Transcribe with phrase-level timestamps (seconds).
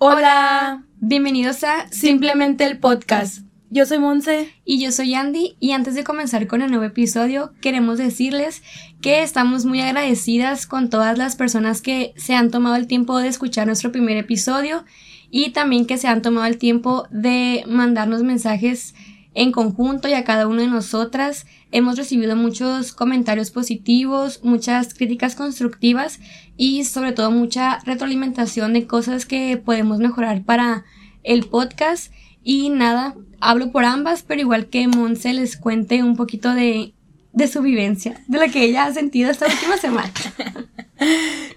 [0.00, 3.40] Hola, bienvenidos a Simplemente el Podcast.
[3.68, 4.54] Yo soy Monse.
[4.64, 5.56] Y yo soy Andy.
[5.58, 8.62] Y antes de comenzar con el nuevo episodio, queremos decirles
[9.00, 13.26] que estamos muy agradecidas con todas las personas que se han tomado el tiempo de
[13.26, 14.84] escuchar nuestro primer episodio
[15.32, 18.94] y también que se han tomado el tiempo de mandarnos mensajes
[19.34, 21.46] en conjunto y a cada una de nosotras.
[21.70, 26.18] Hemos recibido muchos comentarios positivos, muchas críticas constructivas
[26.56, 30.84] y sobre todo mucha retroalimentación de cosas que podemos mejorar para
[31.22, 32.12] el podcast.
[32.42, 36.94] Y nada, hablo por ambas, pero igual que Monse les cuente un poquito de,
[37.32, 40.12] de su vivencia, de lo que ella ha sentido esta última semana.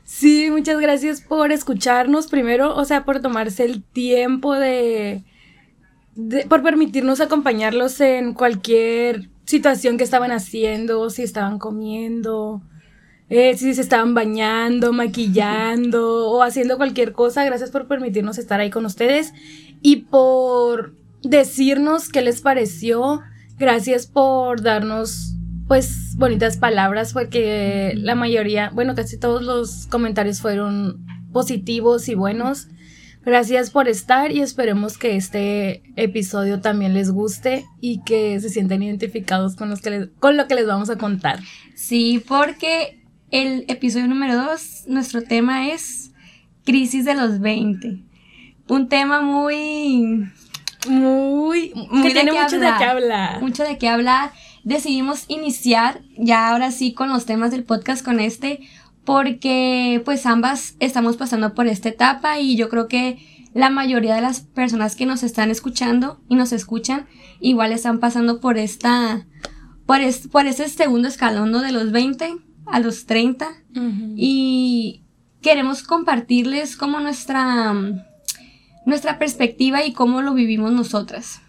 [0.04, 5.24] Sí, muchas gracias por escucharnos primero, o sea, por tomarse el tiempo de
[6.50, 12.62] por permitirnos acompañarlos en cualquier situación que estaban haciendo, si estaban comiendo,
[13.30, 17.46] eh, si se estaban bañando, maquillando o haciendo cualquier cosa.
[17.46, 19.34] Gracias por permitirnos estar ahí con ustedes
[19.82, 23.22] y por decirnos qué les pareció.
[23.58, 25.36] Gracias por darnos
[25.68, 32.68] pues bonitas palabras porque la mayoría, bueno, casi todos los comentarios fueron positivos y buenos.
[33.24, 38.82] Gracias por estar y esperemos que este episodio también les guste y que se sientan
[38.82, 41.40] identificados con, los que con lo que les vamos a contar.
[41.76, 46.12] Sí, porque el episodio número 2, nuestro tema es
[46.66, 48.04] crisis de los 20.
[48.68, 50.28] Un tema muy...
[50.90, 51.74] Muy...
[51.92, 53.40] muy que tiene mucho de qué hablar.
[53.40, 54.32] Mucho de qué hablar.
[54.64, 58.62] Decidimos iniciar ya ahora sí con los temas del podcast con este
[59.06, 63.18] porque pues ambas estamos pasando por esta etapa y yo creo que
[63.54, 67.08] la mayoría de las personas que nos están escuchando y nos escuchan
[67.40, 69.26] igual están pasando por esta
[69.86, 70.00] por,
[70.32, 73.48] por ese segundo escalón de los 20 a los 30
[74.16, 75.04] y
[75.42, 77.74] queremos compartirles como nuestra
[78.86, 81.42] nuestra perspectiva y cómo lo vivimos nosotras.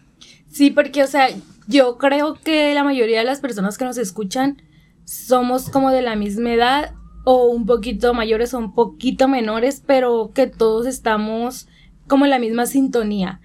[0.50, 1.28] Sí, porque o sea,
[1.67, 4.61] yo creo que la mayoría de las personas que nos escuchan
[5.05, 10.33] somos como de la misma edad o un poquito mayores o un poquito menores, pero
[10.34, 11.68] que todos estamos
[12.06, 13.40] como en la misma sintonía.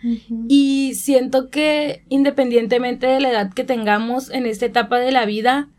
[0.47, 5.69] Y siento que independientemente de la edad que tengamos en esta etapa de la vida,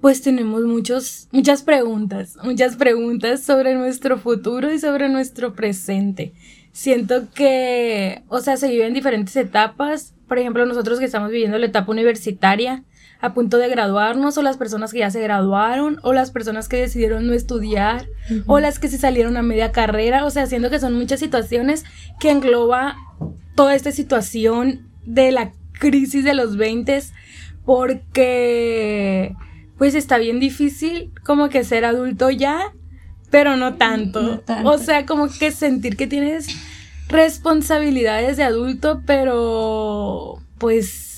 [0.00, 6.32] pues tenemos muchos, muchas preguntas, muchas preguntas sobre nuestro futuro y sobre nuestro presente.
[6.72, 10.14] Siento que, o sea, se vive en diferentes etapas.
[10.26, 12.82] Por ejemplo, nosotros que estamos viviendo la etapa universitaria,
[13.22, 16.76] a punto de graduarnos o las personas que ya se graduaron o las personas que
[16.76, 18.08] decidieron no estudiar
[18.46, 21.84] o las que se salieron a media carrera, o sea, siendo que son muchas situaciones
[22.18, 22.96] que engloba
[23.54, 27.00] toda esta situación de la crisis de los 20
[27.64, 29.36] porque
[29.78, 32.72] pues está bien difícil como que ser adulto ya,
[33.30, 34.20] pero no tanto.
[34.20, 34.68] no tanto.
[34.68, 36.48] O sea, como que sentir que tienes
[37.08, 41.11] responsabilidades de adulto, pero pues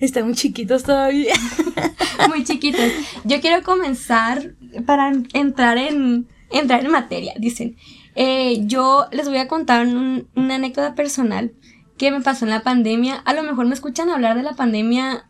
[0.00, 1.34] están muy chiquitos todavía.
[2.28, 2.90] muy chiquitos.
[3.24, 4.54] Yo quiero comenzar
[4.86, 7.34] para entrar en, entrar en materia.
[7.38, 7.76] Dicen,
[8.14, 11.52] eh, yo les voy a contar una anécdota personal
[11.96, 13.16] que me pasó en la pandemia.
[13.16, 15.28] A lo mejor me escuchan hablar de la pandemia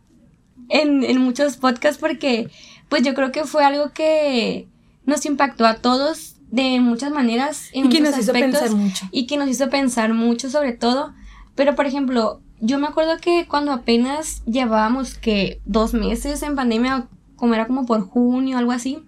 [0.69, 2.49] en, en muchos podcasts porque
[2.89, 4.67] pues yo creo que fue algo que
[5.05, 7.69] nos impactó a todos de muchas maneras.
[7.73, 9.05] En y que nos hizo pensar mucho.
[9.11, 11.13] Y que nos hizo pensar mucho sobre todo.
[11.55, 17.07] Pero por ejemplo, yo me acuerdo que cuando apenas llevábamos que dos meses en pandemia,
[17.35, 18.99] como era como por junio, algo así,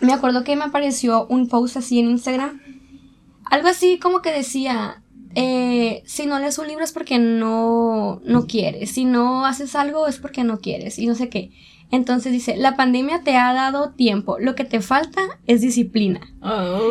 [0.00, 2.60] me acuerdo que me apareció un post así en Instagram,
[3.44, 5.02] algo así como que decía,
[5.34, 10.06] eh, si no lees un libro es porque no, no quieres, si no haces algo
[10.06, 11.52] es porque no quieres y no sé qué.
[11.90, 16.20] Entonces dice, la pandemia te ha dado tiempo, lo que te falta es disciplina.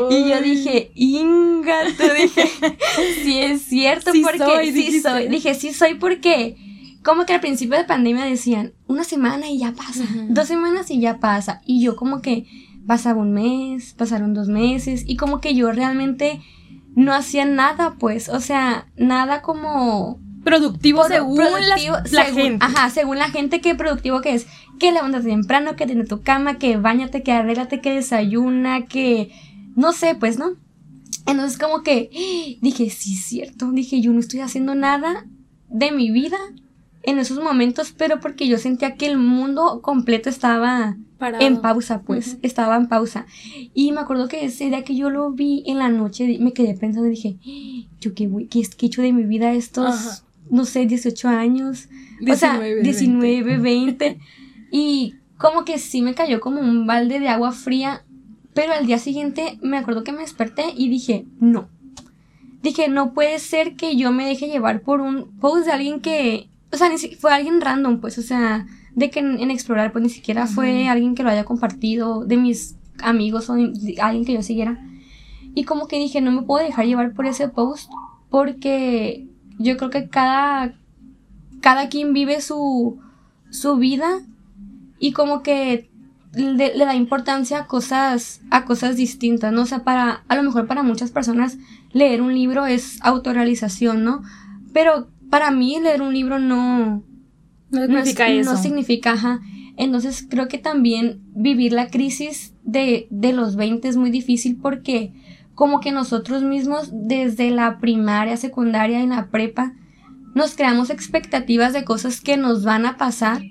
[0.09, 2.49] Y yo dije, Inga, te dije,
[3.23, 5.27] sí es cierto, porque sí soy.
[5.27, 6.55] Dije, sí soy porque,
[7.03, 10.99] como que al principio de pandemia decían, una semana y ya pasa, dos semanas y
[10.99, 11.61] ya pasa.
[11.65, 12.45] Y yo como que
[12.87, 16.41] pasaba un mes, pasaron dos meses, y como que yo realmente
[16.95, 21.43] no hacía nada, pues, o sea, nada como productivo según
[22.11, 22.63] la gente.
[22.63, 24.47] Ajá, según la gente, qué productivo que es.
[24.79, 29.31] Que levantas temprano, que tiene tu cama, que bañate, que arréglate, que desayuna, que.
[29.75, 30.51] No sé, pues, ¿no?
[31.25, 32.09] Entonces, como que
[32.61, 33.71] dije, sí, es cierto.
[33.71, 35.25] Dije, yo no estoy haciendo nada
[35.69, 36.37] de mi vida
[37.03, 40.97] en esos momentos, pero porque yo sentía que el mundo completo estaba
[41.39, 43.25] en pausa, pues, estaba en pausa.
[43.73, 46.73] Y me acuerdo que ese día que yo lo vi en la noche, me quedé
[46.73, 47.37] pensando, dije,
[48.01, 51.89] yo qué, qué, qué he hecho de mi vida estos no sé, 18 años,
[52.19, 54.19] 19, o sea, 19, 20.
[54.71, 58.03] y como que sí me cayó como un balde de agua fría,
[58.53, 61.67] pero al día siguiente me acuerdo que me desperté y dije, no.
[62.63, 66.49] dije, no puede ser que yo me deje llevar por un post de alguien que,
[66.71, 68.65] o sea, ni fue alguien random, pues, o sea,
[68.95, 72.75] de que en, explorar, pues ni siquiera fue alguien que lo haya compartido, de mis
[73.03, 74.79] amigos o de alguien que yo siguiera.
[75.53, 77.91] Y como que dije, no me puedo dejar llevar por ese post
[78.29, 79.27] porque
[79.59, 80.75] yo creo que cada,
[81.61, 82.99] cada quien vive su,
[83.49, 84.21] su vida
[84.99, 85.89] y como que
[86.35, 89.63] le, da importancia a cosas, a cosas distintas, ¿no?
[89.63, 91.57] O sea, para, a lo mejor para muchas personas
[91.93, 94.21] leer un libro es autorrealización, ¿no?
[94.73, 97.03] Pero para mí leer un libro no,
[97.71, 98.51] no significa eso.
[98.51, 99.39] No significa, ajá.
[99.77, 105.13] Entonces creo que también vivir la crisis de, de los 20 es muy difícil porque
[105.53, 109.73] como que nosotros mismos desde la primaria, secundaria y la prepa
[110.33, 113.41] nos creamos expectativas de cosas que nos van a pasar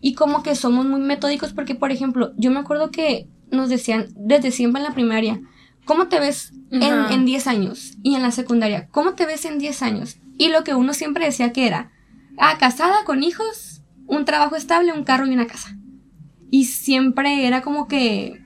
[0.00, 4.08] y como que somos muy metódicos porque, por ejemplo, yo me acuerdo que nos decían
[4.16, 5.40] desde siempre en la primaria,
[5.84, 7.94] ¿cómo te ves en, 10 años?
[8.02, 10.16] Y en la secundaria, ¿cómo te ves en 10 años?
[10.38, 11.90] Y lo que uno siempre decía que era,
[12.38, 15.76] ah, casada, con hijos, un trabajo estable, un carro y una casa.
[16.50, 18.40] Y siempre era como que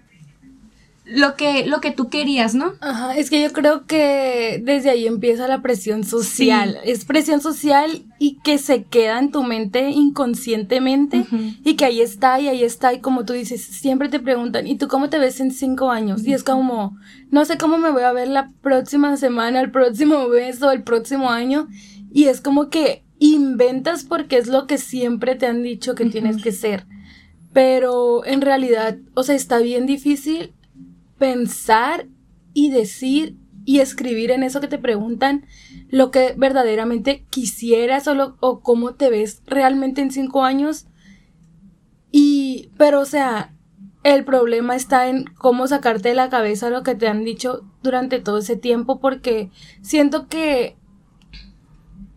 [1.04, 2.74] lo que, lo que tú querías, ¿no?
[2.80, 6.78] Ajá, es que yo creo que desde ahí empieza la presión social.
[6.84, 11.26] Es presión social y que se queda en tu mente inconscientemente
[11.62, 14.78] y que ahí está y ahí está y como tú dices, siempre te preguntan, ¿y
[14.78, 16.26] tú cómo te ves en cinco años?
[16.26, 16.96] Y es como,
[17.30, 20.84] no sé cómo me voy a ver la próxima semana, el próximo mes o el
[20.84, 21.68] próximo año.
[22.14, 26.42] Y es como que inventas porque es lo que siempre te han dicho que tienes
[26.42, 26.86] que ser.
[27.52, 30.54] Pero en realidad, o sea, está bien difícil
[31.18, 32.06] pensar
[32.54, 33.36] y decir
[33.66, 35.44] y escribir en eso que te preguntan
[35.94, 40.86] lo que verdaderamente quisieras o, o cómo te ves realmente en cinco años.
[42.10, 43.54] Y, pero o sea,
[44.02, 48.18] el problema está en cómo sacarte de la cabeza lo que te han dicho durante
[48.18, 49.52] todo ese tiempo porque
[49.82, 50.76] siento que,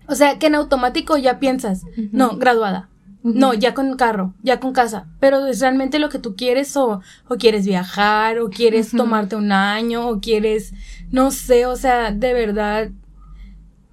[0.07, 2.89] o sea, que en automático ya piensas, no, graduada,
[3.21, 5.05] no, ya con carro, ya con casa.
[5.19, 9.51] Pero es realmente lo que tú quieres o, o quieres viajar o quieres tomarte un
[9.51, 10.73] año o quieres,
[11.11, 12.89] no sé, o sea, de verdad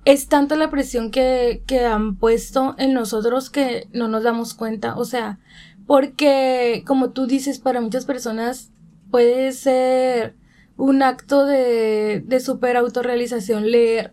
[0.04, 4.96] es tanta la presión que, que han puesto en nosotros que no nos damos cuenta.
[4.96, 5.38] O sea,
[5.86, 8.70] porque como tú dices, para muchas personas
[9.10, 10.34] puede ser
[10.76, 14.12] un acto de, de super autorrealización leer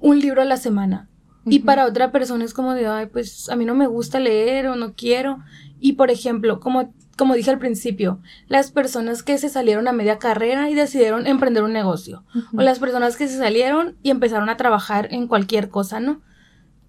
[0.00, 1.08] un libro a la semana.
[1.50, 4.66] Y para otra persona es como de, ay, pues a mí no me gusta leer
[4.66, 5.38] o no quiero.
[5.80, 10.18] Y por ejemplo, como, como dije al principio, las personas que se salieron a media
[10.18, 12.22] carrera y decidieron emprender un negocio.
[12.56, 16.22] O las personas que se salieron y empezaron a trabajar en cualquier cosa, ¿no?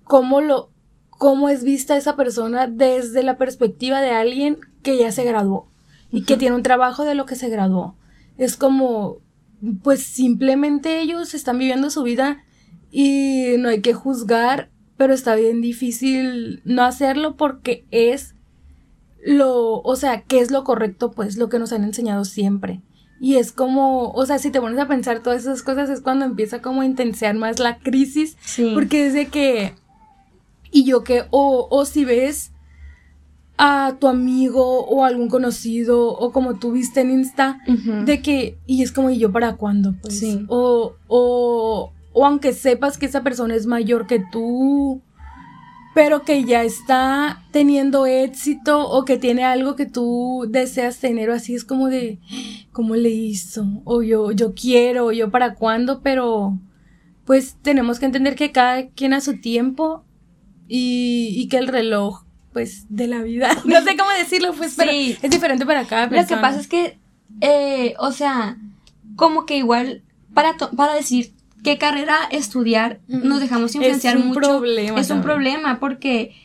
[0.04, 0.70] ¿Cómo lo,
[1.10, 5.68] cómo es vista esa persona desde la perspectiva de alguien que ya se graduó
[6.12, 7.96] y que tiene un trabajo de lo que se graduó?
[8.38, 9.18] Es como,
[9.82, 12.44] pues simplemente ellos están viviendo su vida
[12.92, 18.36] y no hay que juzgar, pero está bien difícil no hacerlo porque es
[19.26, 21.12] lo, o sea, ¿qué es lo correcto?
[21.12, 22.82] Pues lo que nos han enseñado siempre.
[23.22, 26.26] Y es como, o sea, si te pones a pensar todas esas cosas es cuando
[26.26, 28.38] empieza como a intensear más la crisis.
[28.42, 28.72] Sí.
[28.74, 29.74] Porque es de que,
[30.72, 32.52] y yo que, o, o si ves
[33.58, 37.60] a tu amigo o algún conocido o como tú viste en Insta,
[38.06, 39.96] de que, y es como, ¿y yo para cuándo?
[40.02, 40.46] Pues, sí.
[40.48, 45.02] O, o, o aunque sepas que esa persona es mayor que tú,
[46.00, 51.34] pero que ya está teniendo éxito o que tiene algo que tú deseas tener o
[51.34, 52.20] así es como de
[52.72, 56.58] cómo le hizo o yo yo quiero o yo para cuándo, pero
[57.26, 60.06] pues tenemos que entender que cada quien a su tiempo
[60.70, 64.92] y, y que el reloj pues de la vida, no sé cómo decirlo, pues pero
[64.92, 66.22] es diferente para cada persona.
[66.22, 66.98] Lo que pasa es que
[67.42, 68.58] eh, o sea,
[69.18, 75.00] como que igual para para decir qué carrera estudiar, nos dejamos influenciar es un Problema
[75.00, 76.36] es un problema porque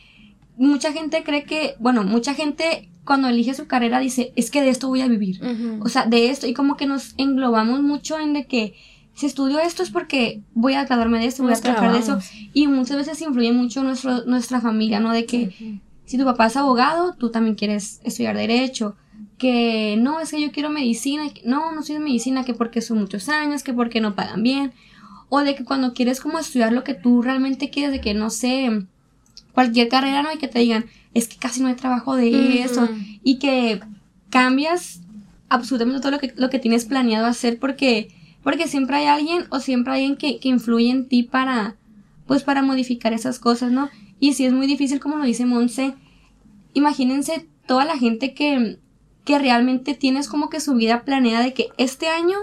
[0.57, 4.69] mucha gente cree que, bueno, mucha gente cuando elige su carrera dice, es que de
[4.69, 5.39] esto voy a vivir.
[5.81, 8.73] O sea, de esto, y como que nos englobamos mucho en de que
[9.13, 12.19] si estudio esto es porque voy a graduarme de esto, voy a trabajar de eso.
[12.53, 15.13] Y muchas veces influye mucho nuestro, nuestra familia, ¿no?
[15.13, 18.95] De que si tu papá es abogado, tú también quieres estudiar derecho.
[19.37, 21.23] Que no, es que yo quiero medicina.
[21.45, 24.73] No, no soy de medicina, que porque son muchos años, que porque no pagan bien
[25.35, 28.29] o de que cuando quieres como estudiar lo que tú realmente quieres, de que no
[28.29, 28.85] sé,
[29.53, 30.31] cualquier carrera, ¿no?
[30.31, 32.87] Y que te digan, es que casi no hay trabajo de eso,
[33.21, 33.81] y que
[34.29, 35.01] cambias
[35.49, 38.09] absolutamente todo lo que, lo que tienes planeado hacer porque,
[38.43, 41.75] porque siempre hay alguien o siempre hay alguien que, que influye en ti para,
[42.27, 43.89] pues para modificar esas cosas, ¿no?
[44.21, 45.95] Y si es muy difícil, como lo dice Monse,
[46.73, 48.79] imagínense toda la gente que,
[49.25, 52.37] que realmente tienes como que su vida planeada de que este año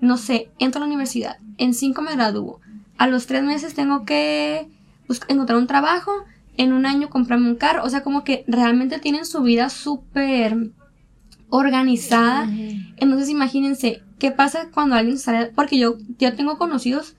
[0.00, 2.60] no sé, entro a la universidad, en cinco me gradúo,
[2.98, 4.68] a los tres meses tengo que
[5.28, 6.12] encontrar un trabajo,
[6.56, 10.70] en un año comprarme un carro, o sea, como que realmente tienen su vida súper
[11.48, 12.48] organizada.
[12.96, 15.46] Entonces imagínense, ¿qué pasa cuando alguien sale?
[15.54, 17.14] Porque yo, yo tengo conocidos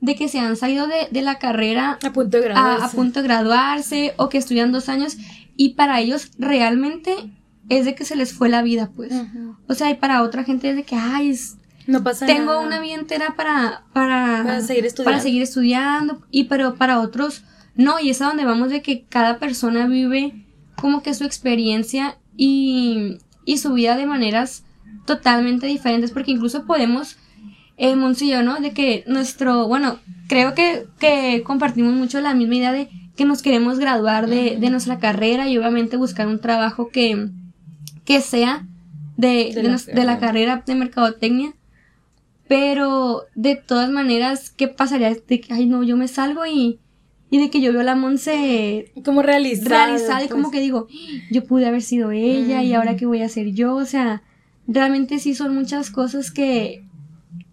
[0.00, 2.84] de que se han salido de, la carrera a punto de graduarse.
[2.84, 5.18] A, punto de graduarse o que estudian dos años
[5.56, 7.14] y para ellos realmente
[7.68, 9.12] es de que se les fue la vida, pues.
[9.68, 11.38] O sea, y para otra gente es de que, ay,
[11.90, 15.10] no pasa tengo una vida entera para, para, para, seguir estudiando.
[15.12, 16.22] para seguir estudiando.
[16.30, 17.44] Y pero para otros,
[17.74, 22.18] no, y es a donde vamos de que cada persona vive como que su experiencia
[22.36, 24.64] y, y su vida de maneras
[25.04, 27.16] totalmente diferentes, porque incluso podemos
[27.76, 28.60] eh, Monsillo, ¿no?
[28.60, 33.42] De que nuestro, bueno, creo que, que compartimos mucho la misma idea de que nos
[33.42, 37.30] queremos graduar de, de nuestra carrera y obviamente buscar un trabajo que,
[38.04, 38.66] que sea
[39.16, 41.54] de, de, la, de la carrera de mercadotecnia.
[42.50, 45.14] Pero de todas maneras, ¿qué pasaría?
[45.14, 46.80] De que, ay, no, yo me salgo y,
[47.30, 49.86] y de que yo veo a la Monse como realizada.
[49.86, 50.54] Realizada y como pues.
[50.54, 50.88] que digo,
[51.30, 53.76] yo pude haber sido ella y ahora qué voy a hacer yo.
[53.76, 54.24] O sea,
[54.66, 56.84] realmente sí son muchas cosas que,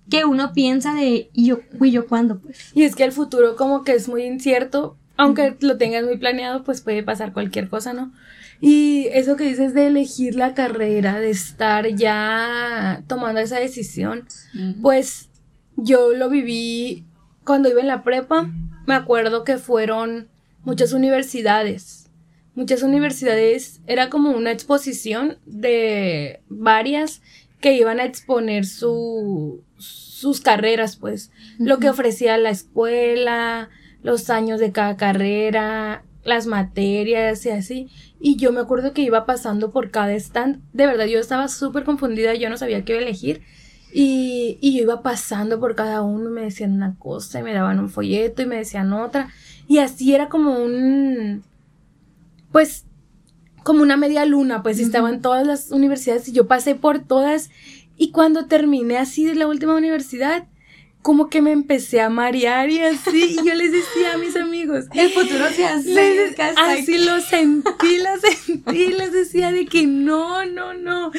[0.09, 2.39] que uno piensa de, ¿y yo, ¿y yo cuándo?
[2.39, 2.71] Pues.
[2.73, 6.63] Y es que el futuro como que es muy incierto, aunque lo tengas muy planeado,
[6.63, 8.11] pues puede pasar cualquier cosa, ¿no?
[8.59, 14.27] Y eso que dices de elegir la carrera, de estar ya tomando esa decisión,
[14.81, 15.29] pues
[15.75, 17.05] yo lo viví
[17.43, 18.49] cuando iba en la prepa,
[18.85, 20.27] me acuerdo que fueron
[20.63, 22.09] muchas universidades.
[22.55, 27.21] Muchas universidades, era como una exposición de varias
[27.61, 33.69] que iban a exponer su, sus carreras, pues, lo que ofrecía la escuela,
[34.01, 37.89] los años de cada carrera, las materias y así.
[38.19, 40.61] Y yo me acuerdo que iba pasando por cada stand.
[40.73, 43.41] De verdad, yo estaba súper confundida, yo no sabía qué elegir.
[43.93, 47.79] Y, y yo iba pasando por cada uno, me decían una cosa, y me daban
[47.79, 49.29] un folleto y me decían otra.
[49.67, 51.43] Y así era como un,
[52.51, 52.85] pues,
[53.63, 57.49] como una media luna, pues estaban todas las universidades y yo pasé por todas
[57.97, 60.47] y cuando terminé así de la última universidad,
[61.07, 64.87] como que me empecé a marear y así, y yo les decía a mis amigos,
[64.93, 66.51] el futuro se acerca.
[66.57, 71.13] Así lo sentí, lo sentí, les decía de que no, no, no,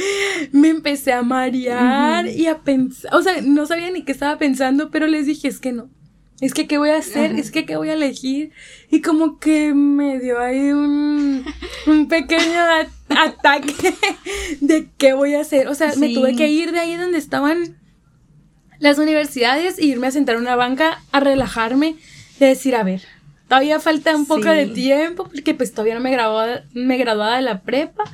[0.52, 4.90] me empecé a marear y a pensar, o sea, no sabía ni qué estaba pensando,
[4.90, 5.88] pero les dije, es que no,
[6.42, 8.50] es que qué voy a hacer, es que qué voy a elegir.
[8.90, 11.46] Y como que me dio ahí un,
[11.86, 12.60] un pequeño
[13.08, 13.94] ataque
[14.60, 15.66] de qué voy a hacer.
[15.68, 17.78] O sea, me tuve que ir de ahí donde estaban
[18.78, 21.96] las universidades e irme a sentar en una banca a relajarme,
[22.38, 23.02] de decir, a ver,
[23.48, 27.42] todavía falta un poco de tiempo, porque pues todavía no me graduaba, me graduaba de
[27.42, 28.04] la prepa.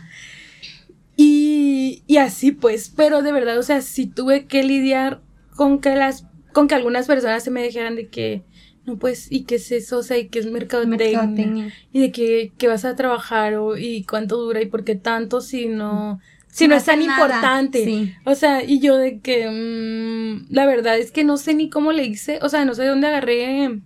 [1.17, 5.21] Y, y así pues, pero de verdad, o sea, sí tuve que lidiar
[5.55, 8.45] con que las con que algunas personas se me dijeran de que,
[8.87, 9.99] no, pues, ¿y qué es eso?
[9.99, 11.73] O sea, ¿y qué es mercadotecnia?
[11.93, 15.41] Y de que, que, vas a trabajar o, y cuánto dura y por qué tanto
[15.41, 16.21] si no,
[16.55, 18.17] si no, es tan importante.
[18.25, 21.91] O sea, y yo de que, mm, la verdad es que no sé ni cómo
[21.91, 23.81] le hice, o sea, no sé de dónde agarré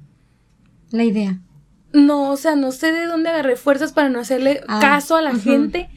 [0.91, 1.41] la idea.
[1.95, 5.23] No, o sea, no sé de dónde agarré fuerzas para no hacerle ah, caso a
[5.23, 5.89] la gente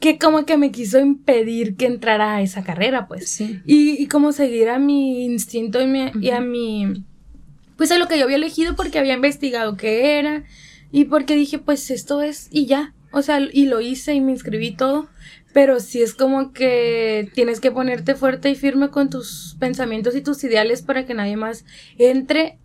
[0.00, 3.30] que como que me quiso impedir que entrara a esa carrera, pues.
[3.30, 3.60] Sí.
[3.64, 7.06] Y, y como seguir a mi instinto y, y, a mi...
[7.78, 10.44] Pues a lo que yo había elegido porque había investigado qué era
[10.92, 12.92] y porque dije, pues esto es y ya.
[13.12, 15.08] O sea, y lo hice y me inscribí todo.
[15.58, 20.20] Pero sí es como que tienes que ponerte fuerte y firme con tus pensamientos y
[20.20, 21.64] tus ideales para que nadie más
[21.98, 22.60] entre.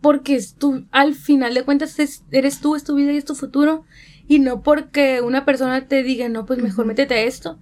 [0.00, 1.96] Porque es tú, al final de cuentas,
[2.30, 3.84] eres tú, es tu vida y es tu futuro
[4.28, 7.58] y no porque una persona te diga, no, pues mejor métete a esto,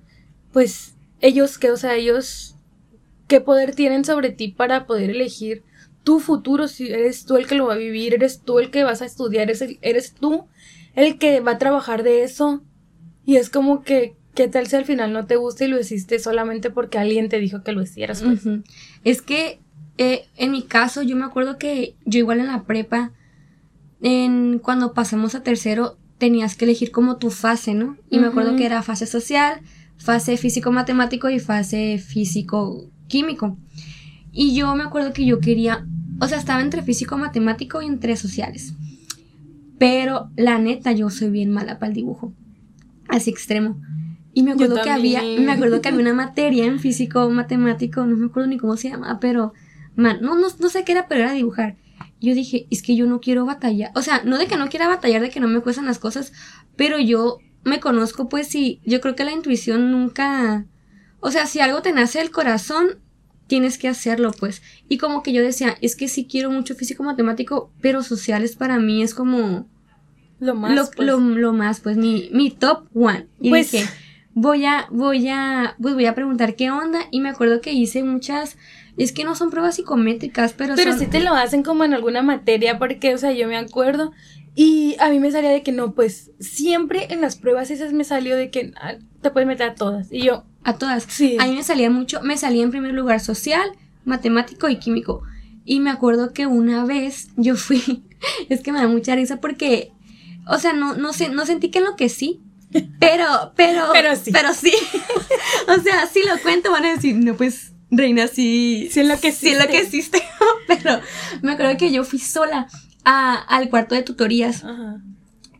[0.52, 2.58] pues ellos, que, o sea, ellos,
[3.26, 5.62] ¿qué poder tienen sobre ti para poder elegir
[6.02, 6.68] tu futuro?
[6.68, 9.06] Si eres tú el que lo va a vivir, eres tú el que vas a
[9.06, 10.44] estudiar, eres, eres tú
[10.94, 12.62] el que va a trabajar de eso.
[13.24, 16.18] Y es como que, ¿qué tal si al final no te gusta y lo hiciste
[16.18, 18.22] solamente porque alguien te dijo que lo hicieras?
[18.22, 18.42] Pues?
[19.04, 19.60] Es que
[19.96, 23.12] eh, en mi caso, yo me acuerdo que yo igual en la prepa,
[24.02, 27.96] en, cuando pasamos a tercero, tenías que elegir como tu fase, ¿no?
[28.10, 29.60] Y me acuerdo que era fase social,
[29.96, 33.56] fase físico-matemático y fase físico-químico.
[34.32, 35.86] Y yo me acuerdo que yo quería,
[36.20, 38.74] o sea, estaba entre físico-matemático y entre sociales.
[39.78, 42.32] Pero la neta, yo soy bien mala para el dibujo.
[43.08, 43.80] Así extremo.
[44.34, 48.16] Y me acuerdo que había, me acuerdo que había una materia en físico matemático, no
[48.16, 49.52] me acuerdo ni cómo se llama, pero
[49.96, 51.76] man, no, no, no sé qué era, pero era dibujar
[52.20, 53.90] yo dije, es que yo no quiero batallar.
[53.94, 56.32] O sea, no de que no quiera batallar, de que no me cuestan las cosas,
[56.74, 60.64] pero yo me conozco, pues sí, yo creo que la intuición nunca...
[61.20, 62.98] O sea, si algo te nace del corazón,
[63.46, 64.62] tienes que hacerlo, pues.
[64.88, 68.78] Y como que yo decía, es que sí quiero mucho físico matemático, pero sociales para
[68.78, 69.68] mí es como
[70.40, 70.74] Lo más.
[70.74, 71.06] lo, pues.
[71.06, 73.26] lo- lo más, pues, mi, mi top one.
[73.38, 73.84] Y Pues- dije,
[74.34, 77.00] voy a, voy a, pues voy a preguntar qué onda.
[77.10, 78.56] Y me acuerdo que hice muchas,
[78.96, 81.94] es que no son pruebas psicométricas, pero, Pero son- sí te lo hacen como en
[81.94, 84.12] alguna materia, porque, o sea, yo me acuerdo.
[84.56, 88.04] Y a mí me salía de que no, pues siempre en las pruebas esas me
[88.04, 90.12] salió de que ah, te puedes meter a todas.
[90.12, 91.04] Y yo, a todas.
[91.08, 91.36] sí.
[91.40, 93.68] A mí me salía mucho, me salía en primer lugar social,
[94.04, 95.22] matemático y químico.
[95.64, 98.04] Y me acuerdo que una vez yo fui,
[98.48, 99.90] es que me da mucha risa porque,
[100.46, 102.40] o sea, no, no sé, no sentí que enloquecí,
[102.98, 104.30] pero, pero, Pero sí.
[104.32, 104.72] pero sí.
[105.68, 109.46] o sea, si lo cuento van a decir, no, pues, reina, sí, Sí enloqueciste.
[109.48, 110.22] sí enloqueciste.
[110.66, 111.00] pero
[111.42, 112.66] me acuerdo que yo fui sola
[113.04, 114.64] a- al cuarto de tutorías.
[114.64, 114.96] Ajá.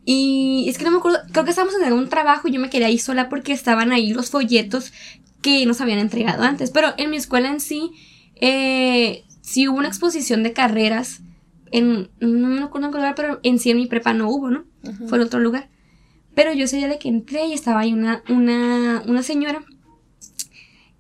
[0.04, 2.68] Y es que no me acuerdo, creo que estábamos en algún trabajo y yo me
[2.68, 4.92] quedé ahí sola porque estaban ahí los folletos
[5.40, 6.71] que nos habían entregado antes.
[6.71, 7.90] Pero en mi escuela en sí,
[8.37, 11.21] eh, sí hubo una exposición de carreras.
[11.71, 14.50] En, no me acuerdo en qué lugar, pero en sí en mi prepa no hubo,
[14.50, 14.64] ¿no?
[14.87, 14.99] Ajá.
[15.09, 15.71] Fue en otro lugar.
[16.35, 19.64] Pero yo ese día de que entré y estaba ahí una, una, una señora.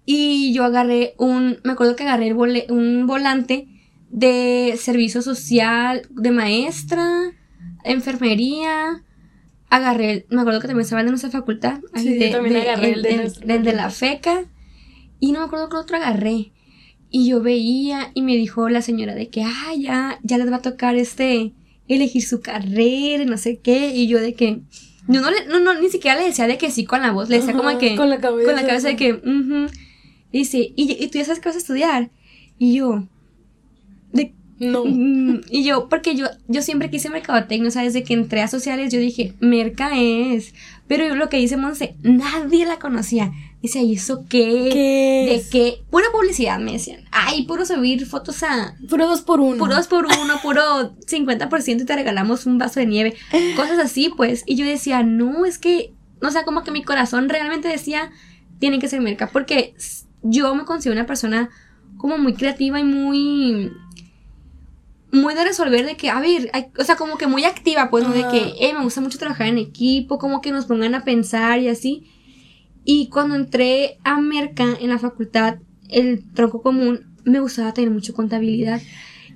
[0.06, 3.68] Y yo agarré un, me acuerdo que agarré el vole- un volante
[4.10, 7.32] de servicio social, de maestra,
[7.84, 9.02] enfermería.
[9.70, 11.80] Agarré, me acuerdo que también estaba el de nuestra facultad.
[11.96, 14.44] Sí, yo de, también agarré el de de la feca.
[15.20, 16.52] Y no me acuerdo qué otro agarré.
[17.10, 20.56] Y yo veía y me dijo la señora de que, ah, ya, ya les va
[20.56, 21.52] a tocar este,
[21.88, 23.94] elegir su carrera no sé qué.
[23.96, 24.60] Y yo de que,
[25.08, 27.28] yo no, le, no, no, ni siquiera le decía de que sí con la voz,
[27.28, 28.46] le decía como que, con la cabeza.
[28.46, 29.66] con la cabeza de que, ujú.
[30.32, 32.10] Dice, ¿y, ¿y tú ya sabes que vas a estudiar?
[32.58, 33.06] Y yo,
[34.12, 34.84] de, No.
[34.84, 38.48] Mm, y yo, porque yo, yo siempre quise mercadotecnia, o sea, desde que entré a
[38.48, 40.54] sociales yo dije, merca es.
[40.88, 43.32] Pero yo lo que dice Monse, nadie la conocía.
[43.64, 44.68] Dice, ¿y eso qué?
[44.70, 45.82] ¿Qué ¿De qué?
[45.88, 47.06] Pura publicidad, me decían.
[47.10, 48.76] Ay, puro subir fotos a...
[48.90, 49.56] Puro dos por uno.
[49.56, 53.14] Puro dos por uno, puro 50% y te regalamos un vaso de nieve.
[53.56, 54.42] Cosas así, pues.
[54.44, 55.94] Y yo decía, no, es que...
[56.20, 58.10] O sea, como que mi corazón realmente decía,
[58.58, 59.30] tiene que ser merca.
[59.32, 59.74] Porque
[60.22, 61.48] yo me considero una persona
[61.96, 63.72] como muy creativa y muy...
[65.10, 68.04] Muy de resolver de que, a ver, hay- o sea, como que muy activa, pues,
[68.06, 68.12] ¿no?
[68.12, 71.60] De que, eh, me gusta mucho trabajar en equipo, como que nos pongan a pensar
[71.60, 72.10] y así.
[72.84, 75.56] Y cuando entré a Merca en la facultad,
[75.88, 78.80] el tronco común, me gustaba tener mucho contabilidad.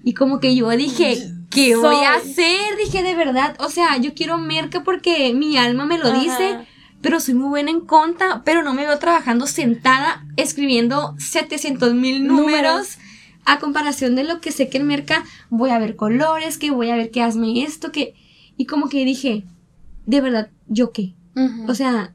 [0.05, 1.19] Y como que yo dije,
[1.51, 2.77] ¿qué voy a hacer?
[2.83, 6.21] Dije, de verdad, o sea, yo quiero Merca porque mi alma me lo Ajá.
[6.21, 6.59] dice,
[7.01, 12.27] pero soy muy buena en conta, pero no me veo trabajando sentada escribiendo 700 mil
[12.27, 12.47] números.
[12.47, 12.99] Números.
[13.45, 16.91] A comparación de lo que sé que en Merca voy a ver colores, que voy
[16.91, 18.15] a ver que hazme esto, que...
[18.59, 19.45] Y como que dije,
[20.05, 21.15] de verdad, ¿yo qué?
[21.67, 22.15] O sea,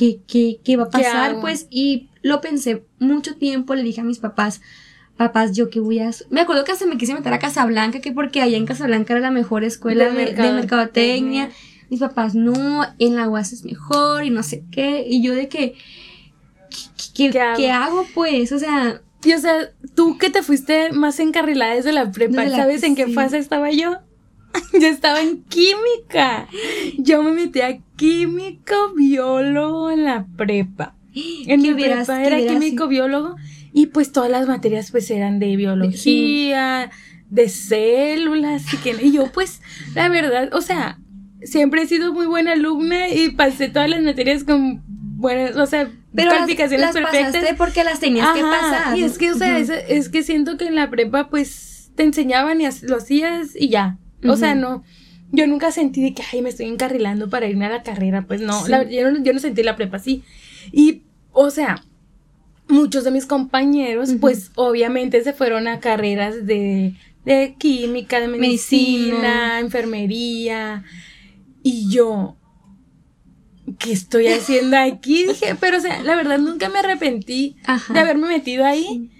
[0.00, 1.40] ¿qué, qué, qué va a ¿Qué pasar?
[1.42, 4.62] Pues, y lo pensé mucho tiempo, le dije a mis papás,
[5.18, 6.26] papás, ¿yo qué voy a hacer?
[6.30, 9.20] Me acuerdo que hasta me quise meter a Casablanca, que porque allá en Casablanca era
[9.20, 11.50] la mejor escuela De de, de mercado- mercadotecnia.
[11.90, 15.04] Mis papás, no, en la UAS es mejor y no sé qué.
[15.06, 15.74] Y yo de que,
[16.70, 17.56] ¿qué, qué- ¿Qué hago?
[17.58, 18.52] qué hago pues?
[18.52, 22.50] O sea, Y o sea, tú que te fuiste más encarrilada desde la prepa, Desde
[22.56, 23.98] la- ¿sabes en qué fase estaba yo?
[24.72, 26.48] yo estaba en química.
[26.96, 30.94] Yo me metí a químico biólogo en la prepa.
[31.14, 33.36] En ¿Qué mi hubieras- prepa era químico biólogo
[33.72, 36.90] y pues todas las materias pues eran de biología,
[37.28, 39.60] de células y que y yo pues
[39.94, 40.98] la verdad, o sea,
[41.42, 45.90] siempre he sido muy buena alumna y pasé todas las materias con buenas, o sea,
[46.14, 47.32] pero las, calificaciones las perfectas.
[47.32, 48.96] pasaste porque las tenías que pasar.
[48.98, 52.02] Y es que, o sea, es, es que siento que en la prepa, pues, te
[52.02, 53.98] enseñaban y lo hacías y ya.
[54.26, 54.82] O sea, no.
[55.32, 58.22] Yo nunca sentí de que, ay, me estoy encarrilando para irme a la carrera.
[58.26, 58.70] Pues no, Sí.
[58.70, 60.22] la- yo, no yo no sentí la prepa así.
[60.72, 61.84] Y, o sea,
[62.68, 69.06] muchos de mis compañeros, pues, obviamente se fueron a carreras de, de química, de medicina,
[69.14, 69.60] Medicina.
[69.60, 70.84] enfermería.
[71.62, 72.36] Y yo,
[73.78, 75.26] ¿qué estoy haciendo aquí?
[75.26, 77.92] Dije, pero, o sea, la verdad nunca me arrepentí Ajá.
[77.94, 79.10] de haberme metido ahí.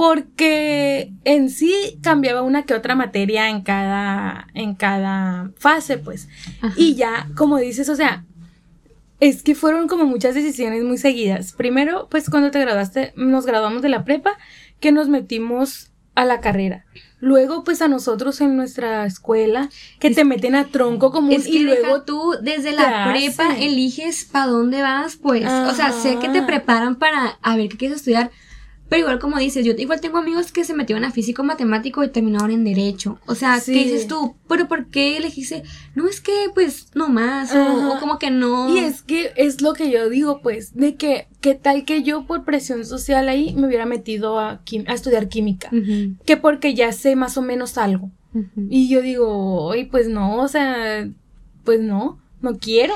[0.00, 6.26] Porque en sí cambiaba una que otra materia en cada, en cada fase, pues.
[6.62, 6.72] Ajá.
[6.74, 8.24] Y ya, como dices, o sea,
[9.20, 11.52] es que fueron como muchas decisiones muy seguidas.
[11.52, 14.38] Primero, pues cuando te graduaste, nos graduamos de la prepa,
[14.80, 16.86] que nos metimos a la carrera.
[17.18, 21.56] Luego, pues a nosotros en nuestra escuela, que te meten a tronco común Es que
[21.56, 25.44] y luego tú desde la prepa eliges para dónde vas, pues.
[25.44, 28.30] O sea, sé que te preparan para a ver qué quieres estudiar,
[28.90, 32.08] Pero igual como dices, yo igual tengo amigos que se metieron a físico matemático y
[32.08, 33.20] terminaron en derecho.
[33.26, 34.34] O sea, ¿qué dices tú?
[34.48, 35.62] ¿Pero por qué elegiste?
[35.94, 37.54] No es que, pues, no más.
[37.54, 38.74] O, como que no.
[38.74, 42.26] Y es que es lo que yo digo, pues, de que, ¿qué tal que yo
[42.26, 45.70] por presión social ahí me hubiera metido a, a estudiar química?
[46.26, 48.10] Que porque ya sé más o menos algo.
[48.68, 51.08] Y yo digo, oye, pues no, o sea,
[51.62, 52.94] pues no, no quiero.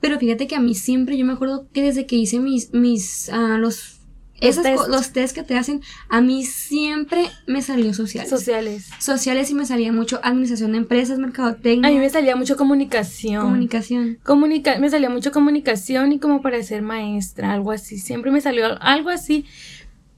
[0.00, 3.28] Pero fíjate que a mí siempre, yo me acuerdo que desde que hice mis, mis,
[3.32, 4.01] uh, los
[4.48, 4.88] esos, test.
[4.88, 8.30] los test que te hacen, a mí siempre me salió sociales.
[8.30, 8.90] Sociales.
[8.98, 11.88] Sociales y me salía mucho administración de empresas, mercadotecnia.
[11.88, 13.42] A mí me salía mucho comunicación.
[13.42, 14.18] Comunicación.
[14.22, 17.98] Comunica me salía mucho comunicación y como para ser maestra, algo así.
[17.98, 19.46] Siempre me salió algo así.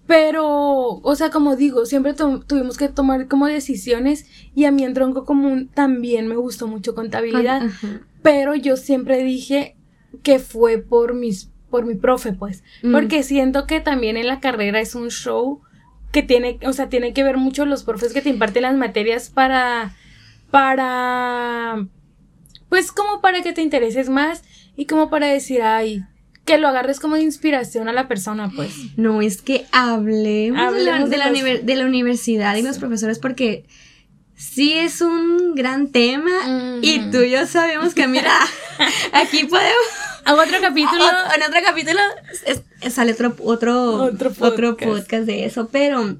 [0.06, 4.92] Pero, o sea, como digo, siempre tuvimos que tomar como decisiones y a mí en
[4.92, 7.62] tronco común también me gustó mucho contabilidad.
[8.22, 9.76] Pero yo siempre dije
[10.22, 12.62] que fue por mis por mi profe, pues.
[12.84, 12.92] Mm.
[12.92, 15.60] Porque siento que también en la carrera es un show
[16.12, 19.28] que tiene, o sea, tiene que ver mucho los profes que te imparten las materias
[19.28, 19.96] para,
[20.52, 21.84] para,
[22.68, 24.44] pues como para que te intereses más
[24.76, 26.04] y como para decir, ay,
[26.44, 28.72] que lo agarres como de inspiración a la persona, pues.
[28.96, 33.64] No, es que hablemos, de, la, de, la, universidad y los profesores porque
[34.36, 38.38] sí es un gran tema y tú y yo sabemos que, mira,
[39.12, 41.04] aquí podemos a otro capítulo.
[41.34, 42.00] en otro capítulo
[42.90, 44.02] sale otro, otro,
[44.40, 45.26] otro, podcast.
[45.26, 46.16] de eso, pero,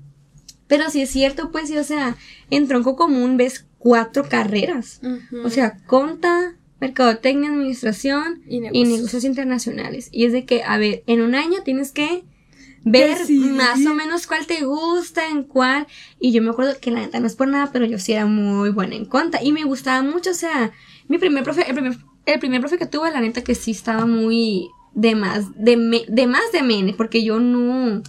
[0.66, 2.16] pero sí es cierto, pues sí, o sea,
[2.50, 5.00] en tronco común ves cuatro carreras.
[5.44, 9.24] O sea, conta, mercadotecnia, administración y negocios.
[9.24, 10.08] internacionales.
[10.10, 12.24] Y es de que, a ver, en un año tienes que
[12.84, 15.86] ver más o menos cuál te gusta, en cuál.
[16.18, 18.26] Y yo me acuerdo que la neta no es por nada, pero yo sí era
[18.26, 19.42] muy buena en conta.
[19.42, 20.72] Y me gustaba mucho, o sea,
[21.08, 24.06] mi primer profe, el primer el primer profe que tuve, la neta que sí estaba
[24.06, 28.02] muy de más, de, de más de mene, porque yo no,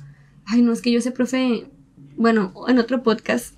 [0.45, 1.67] ay no, es que yo ese profe,
[2.15, 3.56] bueno, en otro podcast,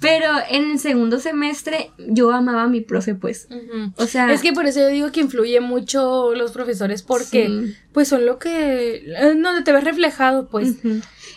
[0.00, 3.48] pero en el segundo semestre yo amaba a mi profe, pues.
[3.96, 4.32] O sea.
[4.32, 8.38] Es que por eso yo digo que influye mucho los profesores porque, pues son lo
[8.38, 9.04] que.
[9.42, 10.76] Donde te ves reflejado, pues.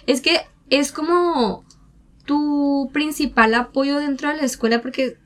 [0.08, 0.40] Es que
[0.70, 1.66] es como
[2.26, 5.18] tu principal apoyo dentro de la escuela porque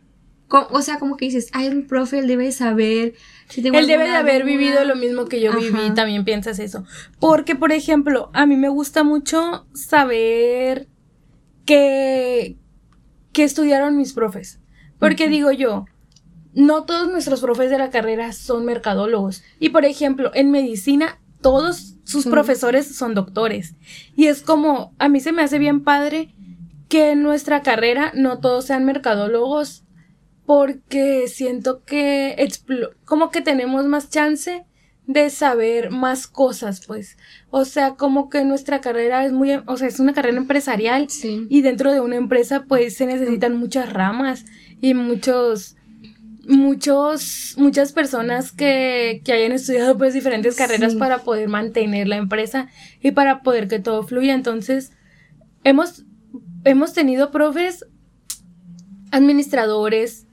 [0.49, 3.15] o sea, como que dices, ay, un profe, él debe saber.
[3.49, 6.85] Si él debe de haber vivido lo mismo que yo viví, también piensas eso.
[7.19, 10.87] Porque, por ejemplo, a mí me gusta mucho saber
[11.65, 12.57] que,
[13.33, 14.59] que estudiaron mis profes.
[14.99, 15.85] Porque digo yo,
[16.53, 19.43] no todos nuestros profes de la carrera son mercadólogos.
[19.59, 23.75] Y, por ejemplo, en medicina, todos sus profesores son doctores.
[24.15, 26.33] Y es como, a mí se me hace bien padre
[26.87, 29.83] que en nuestra carrera no todos sean mercadólogos
[30.47, 32.47] porque siento que
[33.03, 34.65] como que tenemos más chance
[35.05, 37.17] de saber más cosas, pues.
[37.49, 41.09] O sea, como que nuestra carrera es muy, o sea, es una carrera empresarial
[41.49, 44.45] y dentro de una empresa pues se necesitan muchas ramas
[44.79, 45.75] y muchos
[46.47, 52.69] muchos muchas personas que, que hayan estudiado pues diferentes carreras para poder mantener la empresa
[53.01, 54.33] y para poder que todo fluya.
[54.33, 54.93] Entonces,
[55.65, 56.05] hemos
[56.63, 57.85] hemos tenido profes
[59.11, 60.26] administradores,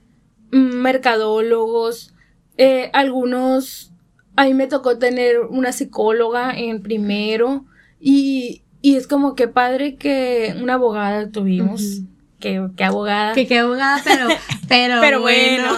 [0.55, 2.13] mercadólogos,
[2.57, 3.91] eh, algunos,
[4.35, 7.65] a mí me tocó tener una psicóloga en primero
[7.99, 12.01] y, y es como que padre que una abogada tuvimos.
[12.39, 13.33] que, abogada.
[13.33, 14.27] Que, que abogada, pero,
[14.67, 15.71] pero, pero bueno.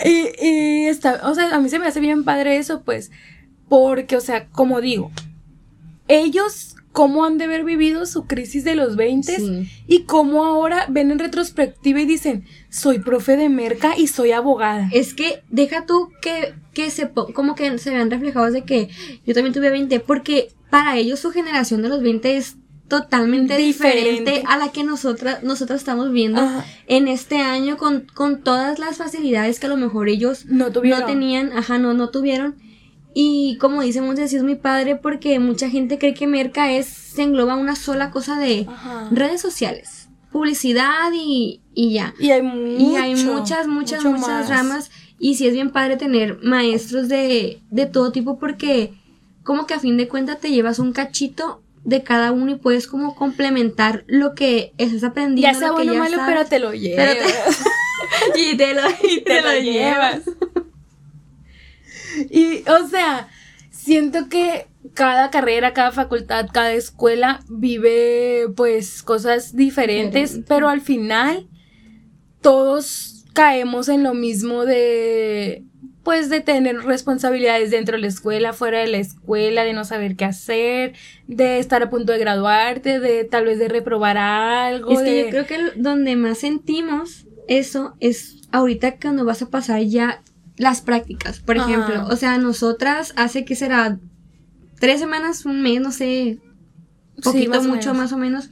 [0.04, 3.10] y, y está, o sea, a mí se me hace bien padre eso, pues,
[3.68, 5.10] porque, o sea, como digo,
[6.08, 11.10] ellos cómo han de haber vivido su crisis de los 20 y cómo ahora ven
[11.10, 14.88] en retrospectiva y dicen, soy profe de merca y soy abogada.
[14.92, 18.88] Es que deja tú que, que se, como que se vean reflejados de que
[19.24, 22.56] yo también tuve 20, porque para ellos su generación de los 20 es
[22.88, 26.42] totalmente diferente, a la que nosotras, nosotras estamos viendo
[26.88, 31.00] en este año con, con todas las facilidades que a lo mejor ellos no, tuvieron.
[31.00, 32.56] no tenían, ajá, no, no tuvieron.
[33.14, 36.86] Y como dice Montes, sí es muy padre porque mucha gente cree que Merca es,
[36.86, 38.66] se engloba una sola cosa de
[39.10, 42.14] redes sociales, publicidad y, y ya.
[42.18, 44.90] Y hay, muchas, muchas, muchas ramas.
[45.18, 48.94] Y sí es bien padre tener maestros de, de todo tipo porque
[49.42, 52.86] como que a fin de cuentas te llevas un cachito de cada uno y puedes
[52.86, 55.52] como complementar lo que estás aprendiendo.
[55.52, 57.16] Ya sea bueno o malo, pero te lo llevas.
[58.36, 60.20] y te lo, y te, lo, llevas.
[62.30, 63.28] Y, o sea,
[63.70, 71.48] siento que cada carrera, cada facultad, cada escuela vive pues cosas diferentes, pero al final
[72.40, 75.64] todos caemos en lo mismo de
[76.02, 80.16] pues de tener responsabilidades dentro de la escuela, fuera de la escuela, de no saber
[80.16, 80.94] qué hacer,
[81.26, 84.92] de estar a punto de graduarte, de tal vez de reprobar algo.
[84.92, 89.50] Es que de- yo creo que donde más sentimos eso es ahorita cuando vas a
[89.50, 90.22] pasar ya
[90.60, 92.06] las prácticas, por ejemplo.
[92.10, 93.98] O sea, nosotras hace que será
[94.78, 96.38] tres semanas, un mes, no sé,
[97.16, 98.50] Sí, poquito, más mucho más o menos.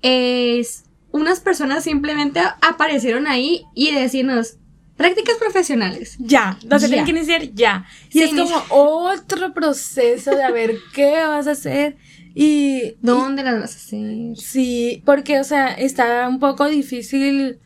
[0.00, 4.56] Es unas personas simplemente aparecieron ahí y decirnos
[4.96, 6.16] prácticas profesionales.
[6.18, 6.78] Ya, Ya.
[6.78, 7.84] tienen que iniciar ya.
[8.10, 11.96] Y Sí, es como otro proceso de a ver qué vas a hacer.
[12.34, 14.36] Y, ¿Dónde las vas a hacer?
[14.38, 17.58] sí, porque, o sea, está un poco difícil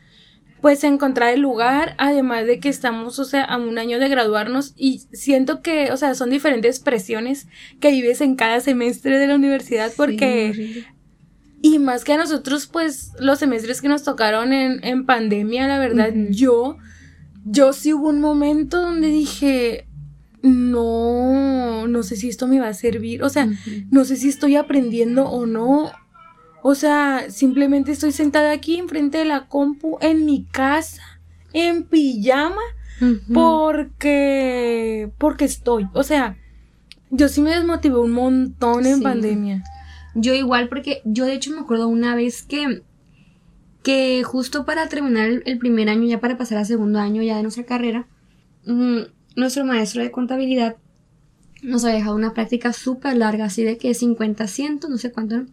[0.61, 4.73] pues encontrar el lugar, además de que estamos, o sea, a un año de graduarnos
[4.75, 7.47] y siento que, o sea, son diferentes presiones
[7.79, 10.53] que vives en cada semestre de la universidad porque...
[10.55, 10.85] Sí.
[11.59, 15.79] Y más que a nosotros, pues los semestres que nos tocaron en, en pandemia, la
[15.79, 16.77] verdad, yo,
[17.45, 19.87] yo sí hubo un momento donde dije,
[20.43, 23.49] no, no sé si esto me va a servir, o sea,
[23.89, 25.91] no sé si estoy aprendiendo o no.
[26.69, 31.01] O sea, simplemente estoy sentada aquí enfrente de la compu en mi casa,
[31.53, 32.59] en pijama,
[33.33, 35.87] porque, porque estoy.
[35.93, 36.35] O sea,
[37.09, 39.01] yo sí me desmotivé un montón en Sí.
[39.01, 39.63] pandemia.
[40.13, 42.81] Yo igual, porque yo de hecho me acuerdo una vez que,
[43.81, 47.37] que justo para terminar el, el primer año, ya para pasar al segundo año ya
[47.37, 48.07] de nuestra carrera,
[48.65, 48.99] mm,
[49.37, 50.75] nuestro maestro de contabilidad
[51.63, 55.37] nos había dejado una práctica súper larga, así de que 50, 100, no sé cuánto.
[55.37, 55.45] ¿no?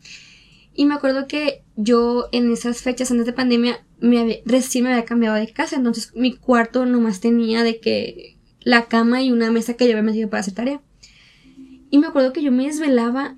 [0.74, 4.90] Y me acuerdo que yo en esas fechas antes de pandemia me había- recién me
[4.92, 9.50] había cambiado de casa, entonces mi cuarto nomás tenía de que la cama y una
[9.50, 10.80] mesa que yo había metido para hacer tarea.
[11.90, 13.36] Y me acuerdo que yo me desvelaba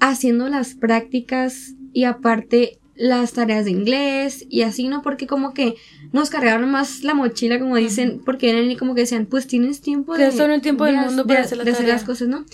[0.00, 5.02] haciendo las prácticas y aparte las tareas de inglés y así, ¿no?
[5.02, 5.74] Porque como que
[6.12, 9.82] nos cargaron más la mochila, como dicen, porque eran y como que decían, pues tienes
[9.82, 10.18] tiempo de...
[10.20, 11.94] Tienes todo el tiempo del de- mundo de- para hacer la de hacer tarea.
[11.94, 12.44] las cosas, ¿no?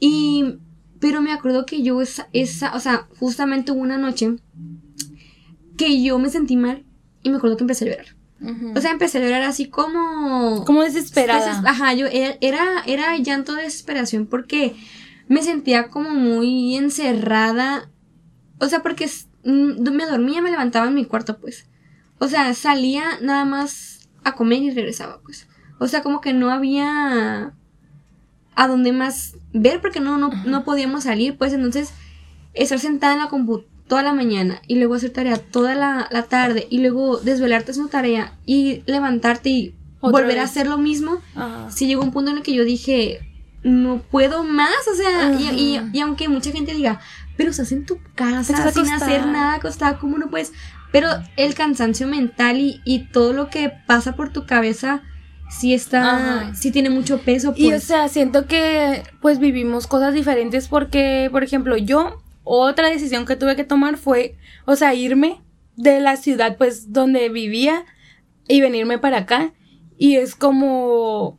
[0.00, 0.56] Y...
[1.02, 4.36] Pero me acuerdo que yo esa, esa, o sea, justamente hubo una noche
[5.76, 6.84] que yo me sentí mal
[7.22, 8.06] y me acuerdo que empecé a llorar.
[8.76, 10.64] O sea, empecé a llorar así como...
[10.64, 11.60] como desesperada.
[11.62, 14.74] Deses- Ajá, yo era, era, era llanto de desesperación porque
[15.28, 17.88] me sentía como muy encerrada.
[18.58, 19.08] O sea, porque
[19.44, 21.66] mm, me dormía, me levantaba en mi cuarto, pues.
[22.18, 25.46] O sea, salía nada más a comer y regresaba, pues.
[25.78, 27.54] O sea, como que no había
[28.54, 31.52] a dónde más ver porque no, no, no podíamos salir, pues.
[31.52, 31.92] Entonces,
[32.54, 36.22] estar sentada en la compu toda la mañana y luego hacer tarea toda la, la
[36.24, 41.20] tarde y luego desvelarte haciendo tarea y levantarte y volver a hacer lo mismo,
[41.70, 43.20] sí llegó un punto en el que yo dije,
[43.62, 47.00] no puedo más, o sea, y, y- aunque mucha gente diga,
[47.36, 48.96] pero estás en tu casa sin acostada.
[49.16, 50.52] hacer nada acostada, ¿cómo no puedes?
[50.90, 55.02] Pero el cansancio mental y, y todo lo que pasa por tu cabeza
[55.58, 56.54] sí está, Ajá.
[56.54, 57.84] sí tiene mucho peso, Y o pues.
[57.84, 63.54] sea, siento que pues vivimos cosas diferentes porque, por ejemplo, yo, otra decisión que tuve
[63.56, 65.40] que tomar fue, o sea, irme
[65.76, 67.84] de la ciudad pues donde vivía
[68.48, 69.52] y venirme para acá.
[69.98, 71.38] Y es como,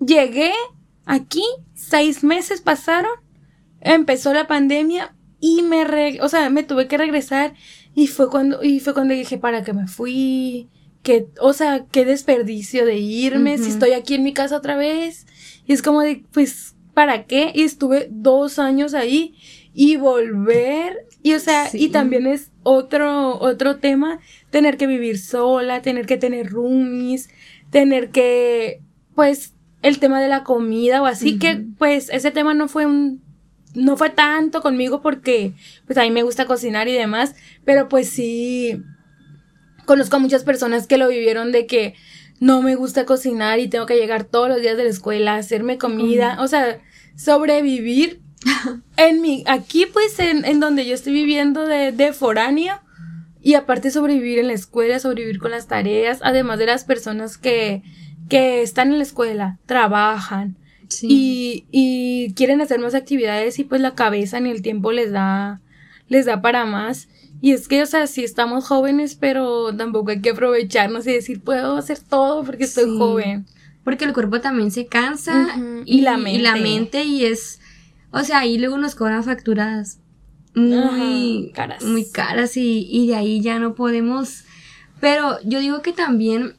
[0.00, 0.52] llegué
[1.04, 1.42] aquí,
[1.74, 3.12] seis meses pasaron,
[3.80, 7.54] empezó la pandemia y me, re- o sea, me tuve que regresar
[7.94, 10.68] y fue cuando, y fue cuando dije, ¿para qué me fui?
[11.08, 15.26] Que, o sea, qué desperdicio de irme, si estoy aquí en mi casa otra vez.
[15.66, 17.50] Y es como de, pues, ¿para qué?
[17.54, 19.34] Y estuve dos años ahí
[19.72, 21.06] y volver.
[21.22, 21.78] Y o sea, Sí.
[21.84, 27.30] y también es otro, otro tema, tener que vivir sola, tener que tener roomies,
[27.70, 28.82] tener que,
[29.14, 33.22] pues, el tema de la comida o así, que pues ese tema no fue un,
[33.74, 35.52] no fue tanto conmigo porque,
[35.86, 38.82] pues, a mí me gusta cocinar y demás, pero pues sí,
[39.88, 41.94] conozco a muchas personas que lo vivieron de que
[42.40, 45.38] no me gusta cocinar y tengo que llegar todos los días de la escuela, a
[45.38, 46.78] hacerme comida, o sea,
[47.16, 48.20] sobrevivir
[48.96, 52.80] en mi, aquí pues en, en donde yo estoy viviendo de, de foráneo
[53.40, 57.82] y aparte sobrevivir en la escuela, sobrevivir con las tareas, además de las personas que,
[58.28, 60.56] que están en la escuela, trabajan
[60.90, 61.06] Sí.
[61.10, 65.60] y, y quieren hacer más actividades y pues la cabeza ni el tiempo les da,
[66.08, 67.08] les da para más.
[67.40, 71.40] Y es que, o sea, sí estamos jóvenes, pero tampoco hay que aprovecharnos y decir,
[71.42, 72.98] puedo hacer todo porque estoy Sí.
[72.98, 73.46] joven.
[73.84, 76.62] Porque el cuerpo también se cansa y, y la y la mente.
[76.62, 77.60] mente y es,
[78.10, 79.98] o sea, ahí luego nos cobran facturas
[80.54, 81.84] muy caras.
[81.84, 84.44] muy caras y, y de ahí ya no podemos.
[85.00, 86.56] Pero yo digo que también,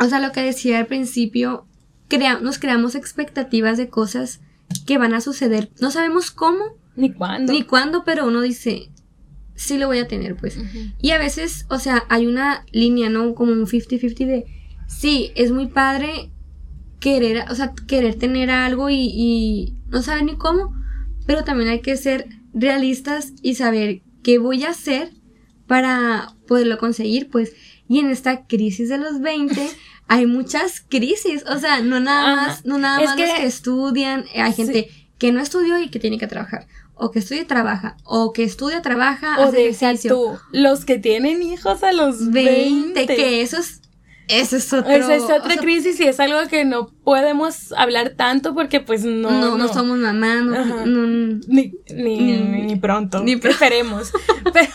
[0.00, 1.66] o sea, lo que decía al principio,
[2.08, 4.40] crea, nos creamos expectativas de cosas
[4.86, 5.70] que van a suceder.
[5.80, 6.58] No sabemos cómo
[6.96, 7.52] Ni cuándo.
[7.52, 8.90] ni cuándo, pero uno dice,
[9.58, 10.58] sí lo voy a tener, pues.
[11.02, 13.34] Y a veces, o sea, hay una línea, ¿no?
[13.34, 14.44] Como un 50-50 de
[14.86, 16.30] sí, es muy padre
[17.00, 20.74] querer, o sea, querer tener algo y, y no saber ni cómo,
[21.26, 25.10] pero también hay que ser realistas y saber qué voy a hacer
[25.66, 27.52] para poderlo conseguir, pues.
[27.88, 29.60] Y en esta crisis de los 20
[30.08, 34.52] hay muchas crisis, o sea, no nada más, no nada más los que estudian, hay
[34.52, 36.66] gente que no estudió y que tiene que trabajar,
[36.98, 40.10] o que estudia y trabaja, o que estudia, trabaja, O hace ejercicio.
[40.14, 43.16] tú, los que tienen hijos a los 20, 20.
[43.16, 43.80] que eso es,
[44.28, 47.72] eso es otro, Esa es otra o sea, crisis y es algo que no podemos
[47.72, 49.30] hablar tanto porque pues no...
[49.30, 50.84] no, no, somos mamá, no, Ajá.
[50.84, 51.06] no-
[51.46, 53.22] Ni, ni, Ni- ni pronto.
[53.22, 54.12] ni preferemos.
[54.52, 54.68] pero,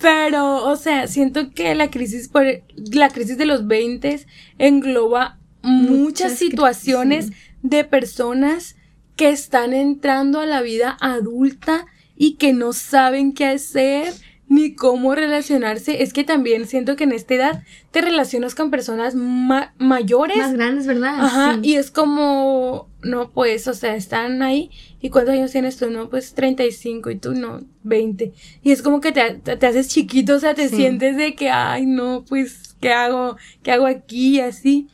[0.00, 2.44] pero, o sea, siento que la crisis por
[2.92, 4.26] la crisis de los 20
[4.58, 7.30] engloba muchas, situaciones
[7.62, 8.76] de personas
[9.20, 11.84] que están entrando a la vida adulta
[12.16, 14.14] y que no saben qué hacer
[14.48, 16.02] ni cómo relacionarse.
[16.02, 20.54] Es que también siento que en esta edad te relacionas con personas ma- mayores más
[20.54, 21.16] grandes, ¿verdad?
[21.20, 21.60] Ajá, Sí.
[21.68, 24.70] y es como, no, pues, o sea, están ahí.
[25.02, 25.90] ¿Y cuántos años tienes tú?
[25.90, 28.32] No, pues 35 y tú no, 20.
[28.62, 30.76] Y es como que te, te, te haces chiquito, o sea, te Sí.
[30.76, 33.36] sientes de que, ay, no, pues, ¿qué hago?
[33.62, 34.36] ¿Qué hago aquí?
[34.36, 34.88] Y así.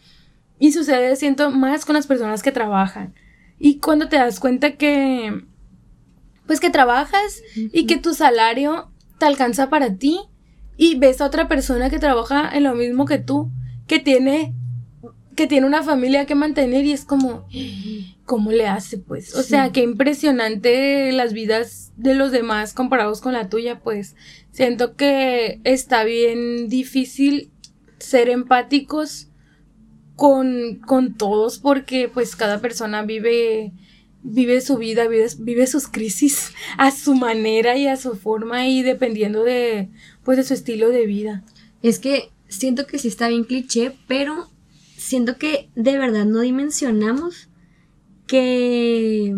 [0.59, 3.15] Y sucede, siento, más con las personas que trabajan.
[3.59, 5.45] Y cuando te das cuenta que,
[6.47, 7.43] pues, que trabajas
[7.73, 10.21] y que tu salario te alcanza para ti
[10.77, 13.51] y ves a otra persona que trabaja en lo mismo que tú,
[13.87, 14.55] que tiene
[15.35, 17.47] que tiene una familia que mantener y es como
[18.25, 19.35] ¿cómo le hace pues?
[19.35, 19.51] O Sí.
[19.51, 24.17] sea, qué impresionante las vidas de los demás comparados con la tuya, pues
[24.51, 27.51] siento que está bien difícil
[27.99, 29.29] ser empáticos
[30.17, 33.73] con, con todos porque pues cada persona vive
[34.29, 38.83] vive su vida, vive, vive sus crisis a su manera y a su forma y
[38.83, 39.89] dependiendo de
[40.25, 41.45] pues de su estilo de vida.
[41.83, 44.49] Es que siento que sí está bien cliché, pero
[44.97, 47.49] siento que de verdad no dimensionamos
[48.27, 49.37] que...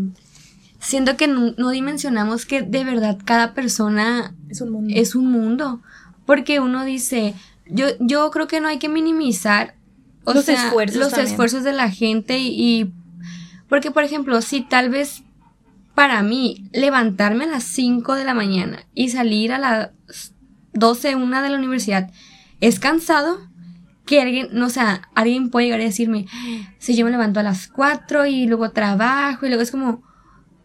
[0.81, 4.95] Siento que no, no dimensionamos que de verdad cada persona Es un mundo.
[4.95, 5.83] es un mundo.
[6.25, 7.35] Porque uno dice,
[7.67, 9.75] yo, yo creo que no hay que minimizar
[10.31, 11.29] o Los sea, esfuerzos los también.
[11.31, 12.49] esfuerzos de la gente y,
[12.81, 12.93] y-
[13.69, 15.23] porque por ejemplo, si tal vez
[15.95, 19.91] para mí levantarme a las 5 de la mañana y salir a las
[20.73, 22.11] 12, una de la universidad
[22.61, 23.39] es cansado,
[24.07, 24.81] que alguien, no sé,
[25.15, 26.27] alguien puede llegar a decirme,
[26.79, 30.03] si yo me levanto a las 4 y luego trabajo y luego es como,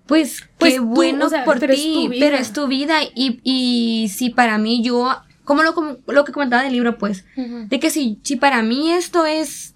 [0.07, 4.07] pues, Pues qué tú, bueno o sea, por ti, pero es tu vida y, y
[4.09, 7.89] si para mí yo, como lo, como lo que comentaba del libro, pues, de que
[7.89, 9.75] si, si para mí esto es,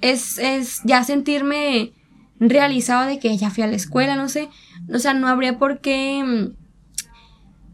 [0.00, 1.92] es, es ya sentirme
[2.38, 4.48] realizado de que ya fui a la escuela, no sé,
[4.92, 6.52] o sea, no habría por qué, mm,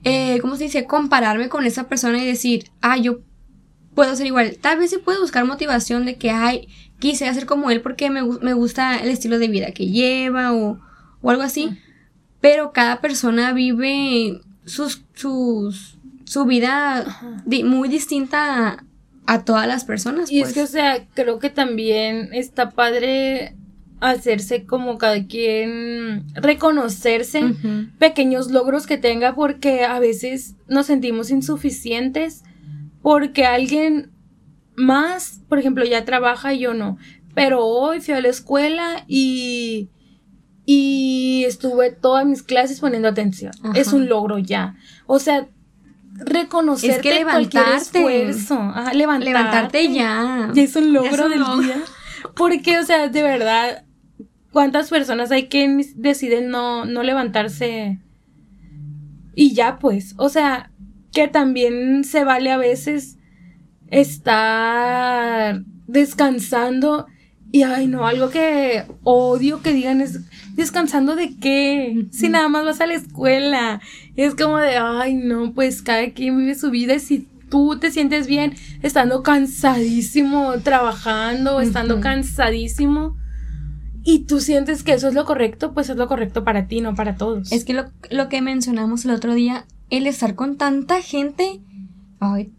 [0.04, 0.84] eh, ¿cómo se dice?
[0.84, 3.20] Compararme con esa persona y decir, ah, yo
[3.94, 4.56] puedo ser igual.
[4.60, 6.68] Tal vez sí puedo buscar motivación de que, ay,
[6.98, 10.78] quise hacer como él porque me, me gusta el estilo de vida que lleva o,
[11.22, 11.76] o algo así.
[12.40, 15.95] Pero cada persona vive sus, sus,
[16.26, 18.84] su vida di- muy distinta a,
[19.26, 20.30] a todas las personas.
[20.30, 20.50] Y pues.
[20.50, 23.56] es que, o sea, creo que también está padre
[24.00, 27.42] hacerse como cada quien reconocerse
[27.98, 32.42] pequeños logros que tenga porque a veces nos sentimos insuficientes
[33.00, 34.10] porque alguien
[34.76, 36.98] más, por ejemplo, ya trabaja y yo no.
[37.34, 39.88] Pero hoy fui a la escuela y,
[40.66, 43.52] y estuve todas mis clases poniendo atención.
[43.62, 43.78] Ajá.
[43.78, 44.74] Es un logro ya.
[45.06, 45.48] O sea,
[46.18, 47.98] reconocerte Es que cualquier levantarte.
[47.98, 48.54] esfuerzo.
[48.60, 49.24] Ajá, levantarte.
[49.32, 50.50] Levantarte ya.
[50.54, 51.60] Ya es un logro Es un del logro.
[51.60, 51.76] día.
[52.34, 53.84] Porque, o sea, de verdad,
[54.52, 58.00] ¿cuántas personas hay que deciden no, no levantarse?
[59.34, 60.70] Y ya, pues, o sea,
[61.12, 63.18] que también se vale a veces
[63.88, 67.06] estar descansando.
[67.56, 70.20] Y ay, no, algo que odio que digan es
[70.56, 73.80] descansando de qué, si nada más vas a la escuela.
[74.14, 77.90] Es como de, ay, no, pues cada quien vive su vida y si tú te
[77.90, 83.16] sientes bien estando cansadísimo trabajando, estando cansadísimo
[84.04, 86.94] y tú sientes que eso es lo correcto, pues es lo correcto para ti, no
[86.94, 87.50] para todos.
[87.52, 91.62] Es que lo, lo que mencionamos el otro día, el estar con tanta gente,
[92.20, 92.52] ay,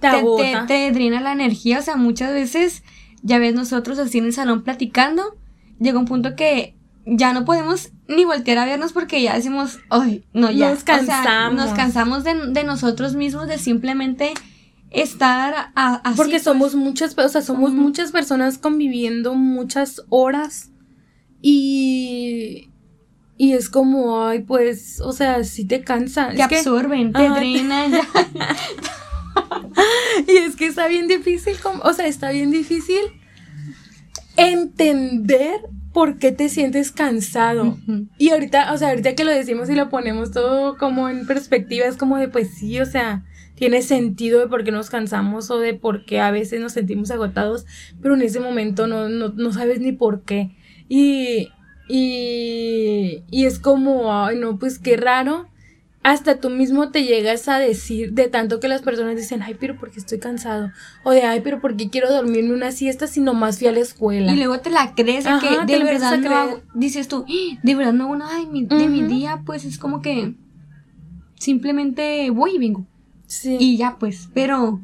[0.00, 1.78] te te, te, te drena la energía.
[1.78, 2.82] O sea, muchas veces,
[3.22, 5.36] ya ves nosotros así en el salón platicando,
[5.78, 6.74] llega un punto que
[7.06, 10.70] ya no podemos ni voltear a vernos porque ya decimos, ay, no, ya.
[10.70, 11.54] Nos O sea, cansamos.
[11.64, 14.32] nos cansamos de, de nosotros mismos, de simplemente
[14.90, 16.16] estar a- así.
[16.16, 16.42] Porque pues.
[16.42, 20.70] somos muchas, o sea, somos muchas personas conviviendo muchas horas
[21.42, 22.66] y
[23.38, 26.28] y es como, ay, pues, o sea, sí te cansa.
[26.28, 27.92] Te Es que- absorben, te drenan.
[30.28, 33.00] y es que está bien difícil, como- o sea, está bien difícil
[34.40, 35.60] entender
[35.92, 37.76] por qué te sientes cansado.
[38.18, 41.86] Y ahorita, o sea, ahorita que lo decimos y lo ponemos todo como en perspectiva,
[41.86, 43.24] es como de, pues sí, o sea,
[43.54, 47.10] tiene sentido de por qué nos cansamos o de por qué a veces nos sentimos
[47.10, 47.66] agotados,
[48.00, 50.56] pero en ese momento no, no, no sabes ni por qué.
[50.88, 51.48] Y,
[51.88, 55.49] y, y es como, ay, no, pues qué raro
[56.10, 59.76] hasta tú mismo te llegas a decir de tanto que las personas dicen, ay, pero
[59.76, 60.72] porque estoy cansado.
[61.04, 64.32] O de, ay, pero porque quiero dormirme una siesta si nomás fui a la escuela.
[64.32, 67.58] Y luego te la crees de que de verdad no hago, dices tú, ¡Ah!
[67.62, 70.34] de verdad no hago nada de mi, de mi día, pues es como que
[71.36, 72.84] simplemente voy y vengo.
[73.28, 73.56] Sí.
[73.60, 74.80] Y ya, pues, pero,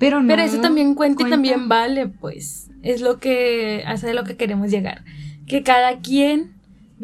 [0.00, 0.26] pero no.
[0.26, 2.68] Pero eso también cuenta, y también vale, pues.
[2.82, 5.04] Es lo que hace de lo que queremos llegar.
[5.46, 6.53] Que cada quien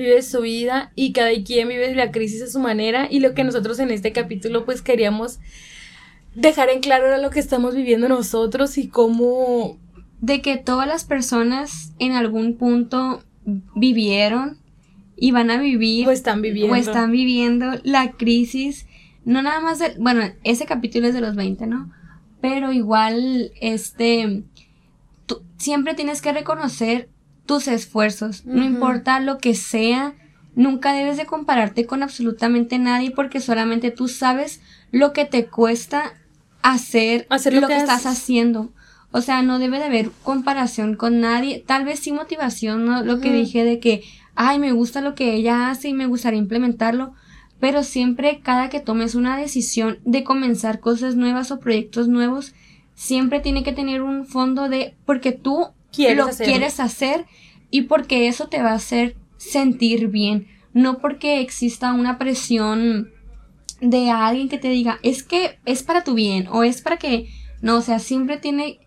[0.01, 3.07] vive su vida y cada quien vive la crisis a su manera.
[3.11, 5.39] Y lo que nosotros en este capítulo pues queríamos
[6.35, 9.79] dejar en claro era lo que estamos viviendo nosotros y cómo
[10.21, 13.23] de que todas las personas en algún punto
[13.75, 14.59] vivieron
[15.17, 16.75] y van a vivir o están viviendo.
[16.75, 18.87] o están viviendo la crisis.
[19.25, 21.93] No nada más de bueno ese capítulo es de los 20 no
[22.41, 24.43] pero igual este
[25.27, 27.09] tú, siempre tienes que reconocer
[27.51, 30.15] tus esfuerzos, no importa lo que sea,
[30.55, 34.61] nunca debes de compararte con absolutamente nadie porque solamente tú sabes
[34.93, 36.15] lo que te cuesta
[36.63, 38.71] hacer, hacer lo, que, estás haciendo.
[39.11, 43.03] O sea, no debe de haber comparación con nadie, tal vez sí motivación, ¿no?
[43.03, 44.05] Lo que dije de que,
[44.37, 47.15] ay, me gusta lo que ella hace y me gustaría implementarlo,
[47.59, 52.55] pero siempre cada que tomes una decisión de comenzar cosas nuevas o proyectos nuevos,
[52.95, 55.71] siempre tiene que tener un fondo de, porque tú
[56.15, 57.27] lo quieres hacer
[57.71, 63.11] y porque eso te va a hacer sentir bien, no porque exista una presión
[63.81, 67.29] de alguien que te diga, es que es para tu bien o es para que,
[67.63, 68.81] no, o sea, siempre tiene,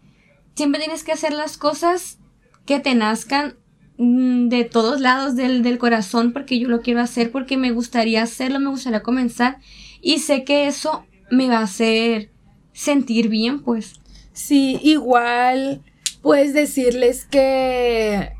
[0.55, 2.19] siempre tienes que hacer las cosas
[2.65, 3.55] que te nazcan
[3.97, 8.21] mm, de todos lados del, del corazón porque yo lo quiero hacer, porque me gustaría
[8.21, 9.57] hacerlo, me gustaría comenzar
[10.01, 12.31] y sé que eso me va a hacer
[12.73, 13.93] sentir bien, pues.
[14.33, 15.81] Sí, igual
[16.23, 18.31] puedes decirles que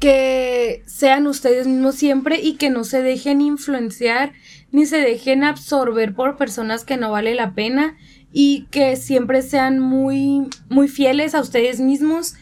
[0.00, 4.32] que sean ustedes mismos siempre y que no se dejen influenciar
[4.70, 7.96] ni se dejen absorber por personas que no vale la pena
[8.32, 12.36] y que siempre sean muy muy fieles a ustedes mismos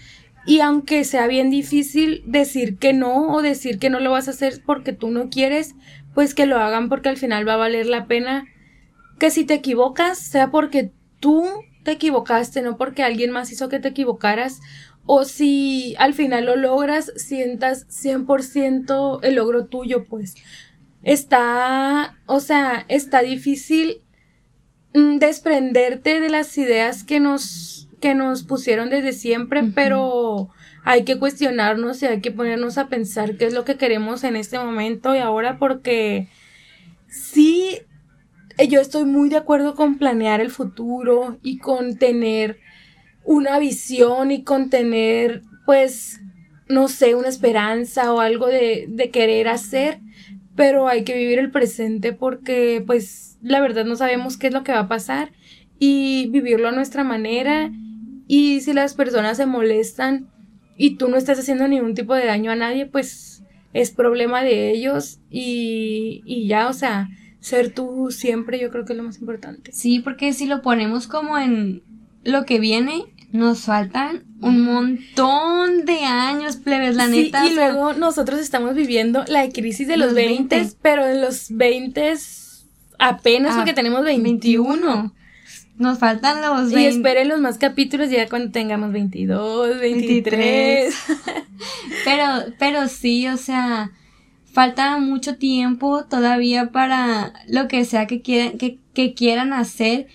[0.46, 4.30] y aunque sea bien difícil decir que no o decir que no lo vas a
[4.30, 5.74] hacer porque tú no quieres,
[6.14, 8.46] pues que lo hagan porque al final va a valer la pena.
[9.18, 11.44] Que si te equivocas, sea porque tú
[11.86, 14.60] te equivocaste, no porque alguien más hizo que te equivocaras
[15.06, 20.34] o si al final lo logras, sientas 100% el logro tuyo, pues.
[21.04, 24.02] Está, o sea, está difícil
[24.94, 30.50] mm, desprenderte de las ideas que nos, que nos pusieron desde siempre, pero
[30.82, 34.34] hay que cuestionarnos y hay que ponernos a pensar qué es lo que queremos en
[34.34, 36.28] este momento y ahora porque
[37.06, 37.78] sí,
[38.64, 42.58] yo estoy muy de acuerdo con planear el futuro y con tener
[43.24, 46.20] una visión y contener, pues,
[46.68, 50.00] no sé, una esperanza o algo de, de querer hacer,
[50.54, 54.64] pero hay que vivir el presente porque, pues, la verdad no sabemos qué es lo
[54.64, 55.32] que va a pasar
[55.78, 57.70] y vivirlo a nuestra manera.
[58.26, 60.28] Y si las personas se molestan
[60.76, 63.42] y tú no estás haciendo ningún tipo de daño a nadie, pues
[63.72, 67.08] es problema de ellos y, y ya, o sea,
[67.46, 69.70] ser tú siempre yo creo que es lo más importante.
[69.72, 71.80] Sí, porque si lo ponemos como en
[72.24, 77.46] lo que viene, nos faltan un montón de años, plebes, la neta.
[77.46, 82.14] Y luego nosotros estamos viviendo la crisis de los, 20, pero en los 20
[82.98, 85.14] apenas ah, porque tenemos 21.
[85.76, 86.80] Nos faltan los 20.
[86.80, 90.94] Y esperen los más capítulos ya cuando tengamos 22, 23.
[92.04, 92.26] pero,
[92.58, 93.92] pero sí, o sea,
[94.56, 100.06] falta mucho tiempo todavía para lo que sea que quieran, que, que quieran hacer.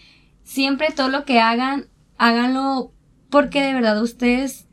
[0.44, 1.86] Siempre todo lo que hagan,
[2.18, 2.92] háganlo
[3.30, 4.68] porque de verdad ustedes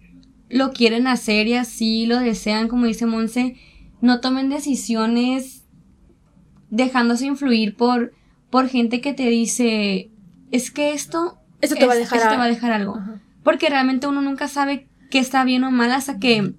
[0.48, 3.56] lo quieren hacer y así lo desean, como dice Monse,
[4.00, 5.66] no tomen decisiones
[6.70, 8.14] dejándose influir por,
[8.48, 10.10] por gente que te dice,
[10.50, 12.98] es que esto, esto te, va, a dejar te va a dejar algo.
[13.42, 16.54] Porque realmente uno nunca sabe qué está bien o mal hasta que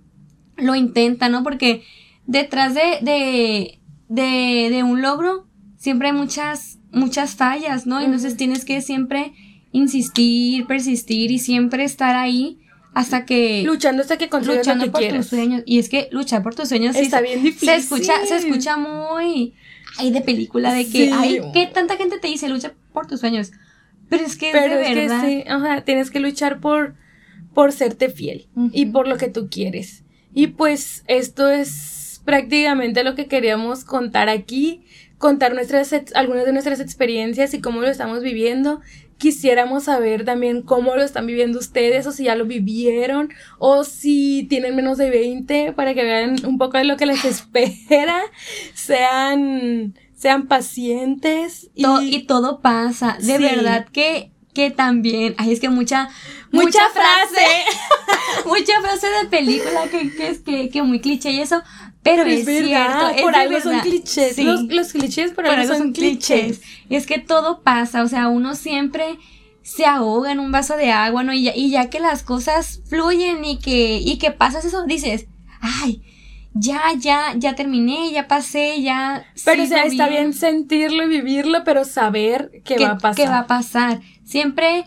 [0.58, 1.42] lo intenta, ¿no?
[1.42, 1.82] Porque
[2.26, 5.48] detrás de, de, de, de un logro
[5.78, 8.00] siempre hay muchas, muchas fallas, ¿no?
[8.00, 9.34] Entonces tienes que siempre
[9.72, 12.60] insistir, persistir y siempre estar ahí
[12.94, 15.64] hasta que luchando hasta que consigas luchando lo por tus sueños.
[15.66, 17.70] Y es que luchar por tus sueños está bien difícil.
[17.70, 19.54] se escucha se escucha muy
[19.98, 23.52] ahí de película de que ay que tanta gente te dice lucha por tus sueños
[24.10, 26.96] pero es que pero es, que sí, tienes que luchar por
[27.54, 30.04] por serte fiel y por lo que tú quieres.
[30.34, 31.99] Y pues esto es
[32.30, 34.84] prácticamente lo que queríamos contar aquí,
[35.18, 38.82] contar nuestras algunas de nuestras experiencias y cómo lo estamos viviendo.
[39.18, 44.46] Quisiéramos saber también cómo lo están viviendo ustedes o si ya lo vivieron o si
[44.48, 48.22] tienen menos de 20 para que vean un poco de lo que les espera.
[48.76, 53.18] Sean sean pacientes y, y todo pasa.
[53.20, 56.10] De verdad que que también, ay, es que mucha,
[56.52, 57.48] mucha, frase,
[58.46, 61.62] mucha frase de película que, que es que, que muy cliché y eso,
[62.04, 66.62] pero, es, cierto, es por algo son clichés, los, los, clichés por, algo, son, clichés.
[66.90, 69.18] Y es que todo pasa, o sea, uno siempre
[69.62, 71.34] se ahoga en un vaso de agua, ¿no?
[71.34, 75.28] Y ya, y ya que las cosas fluyen y que, y que pasas eso, dices,
[75.60, 76.02] ay,
[76.54, 79.26] ya, ya, ya terminé, ya pasé, ya.
[79.46, 83.16] Pero o sea, está bien sentirlo y vivirlo, pero saber qué va a pasar.
[83.16, 84.02] ¿Qué va a pasar?
[84.24, 84.86] Siempre,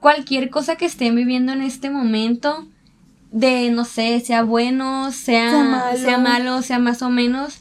[0.00, 2.68] cualquier cosa que estén viviendo en este momento,
[3.34, 6.62] de no sé, sea bueno, sea, sea, malo.
[6.62, 7.60] sea más o menos,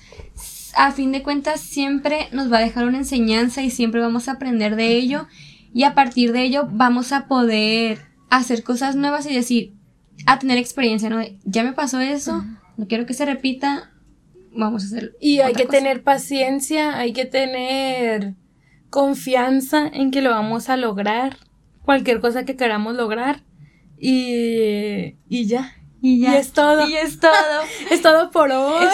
[0.76, 4.34] a fin de cuentas siempre nos va a dejar una enseñanza y siempre vamos a
[4.34, 5.28] aprender de ello.
[5.74, 9.74] Y a partir de ello vamos a poder hacer cosas nuevas y decir,
[10.26, 11.22] a tener experiencia, ¿no?
[11.44, 12.44] Ya me pasó eso
[12.78, 13.92] no quiero que se repita,
[14.52, 15.12] vamos a hacerlo.
[15.20, 18.36] Y hay que tener paciencia, hay que tener
[18.90, 21.38] confianza en que lo vamos a lograr,
[21.84, 23.42] cualquier cosa que queramos lograr.
[24.06, 25.78] Y, y ya.
[26.02, 26.34] Y ya.
[26.34, 26.86] Y es todo.
[26.86, 27.32] Y es todo.
[27.90, 28.88] es todo por hoy.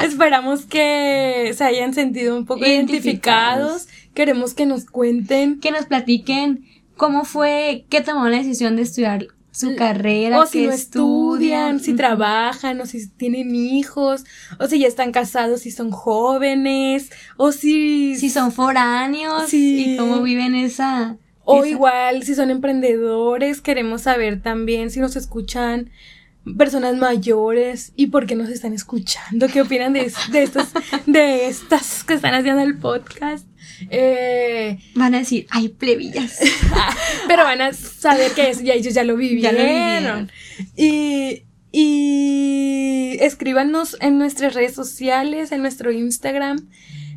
[0.00, 3.88] Esperamos que se hayan sentido un poco identificados.
[4.14, 5.58] Queremos que nos cuenten.
[5.58, 6.64] Que nos platiquen
[6.96, 11.94] cómo fue que tomaron la decisión de estudiar su carrera, o si no estudian, si
[11.94, 14.24] trabajan, o si tienen hijos,
[14.58, 18.16] o si ya están casados, si son jóvenes, o si...
[18.16, 21.18] Si son foráneos y cómo viven esa...
[21.44, 25.90] O igual, si son emprendedores, queremos saber también si nos escuchan
[26.58, 30.68] personas mayores y por qué nos están escuchando, qué opinan de, de, estos,
[31.06, 33.46] de estas que están haciendo el podcast.
[33.90, 36.38] Eh, van a decir, ay, plebillas.
[37.28, 40.30] pero van a saber que es, ya ellos ya lo vivieron.
[40.76, 46.68] Y, y escríbanos en nuestras redes sociales, en nuestro Instagram.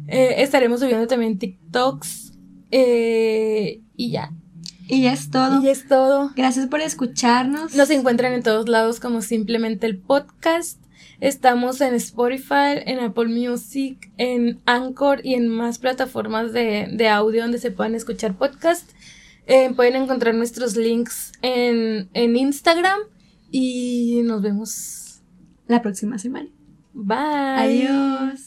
[0.07, 2.34] Eh, estaremos subiendo también TikToks.
[2.71, 4.32] Eh, y ya.
[4.88, 5.62] Y ya es todo.
[5.62, 6.32] Y es todo.
[6.36, 7.76] Gracias por escucharnos.
[7.76, 10.82] Nos encuentran en todos lados como simplemente el podcast.
[11.20, 17.58] Estamos en Spotify, en Apple Music, en Anchor y en más plataformas de, audio donde
[17.58, 18.91] se puedan escuchar podcast.
[19.48, 23.00] Eh, pueden encontrar nuestros links en, en Instagram
[23.50, 25.22] y nos vemos
[25.68, 26.50] la próxima semana.
[26.93, 27.88] Bye.
[27.88, 28.47] Adiós.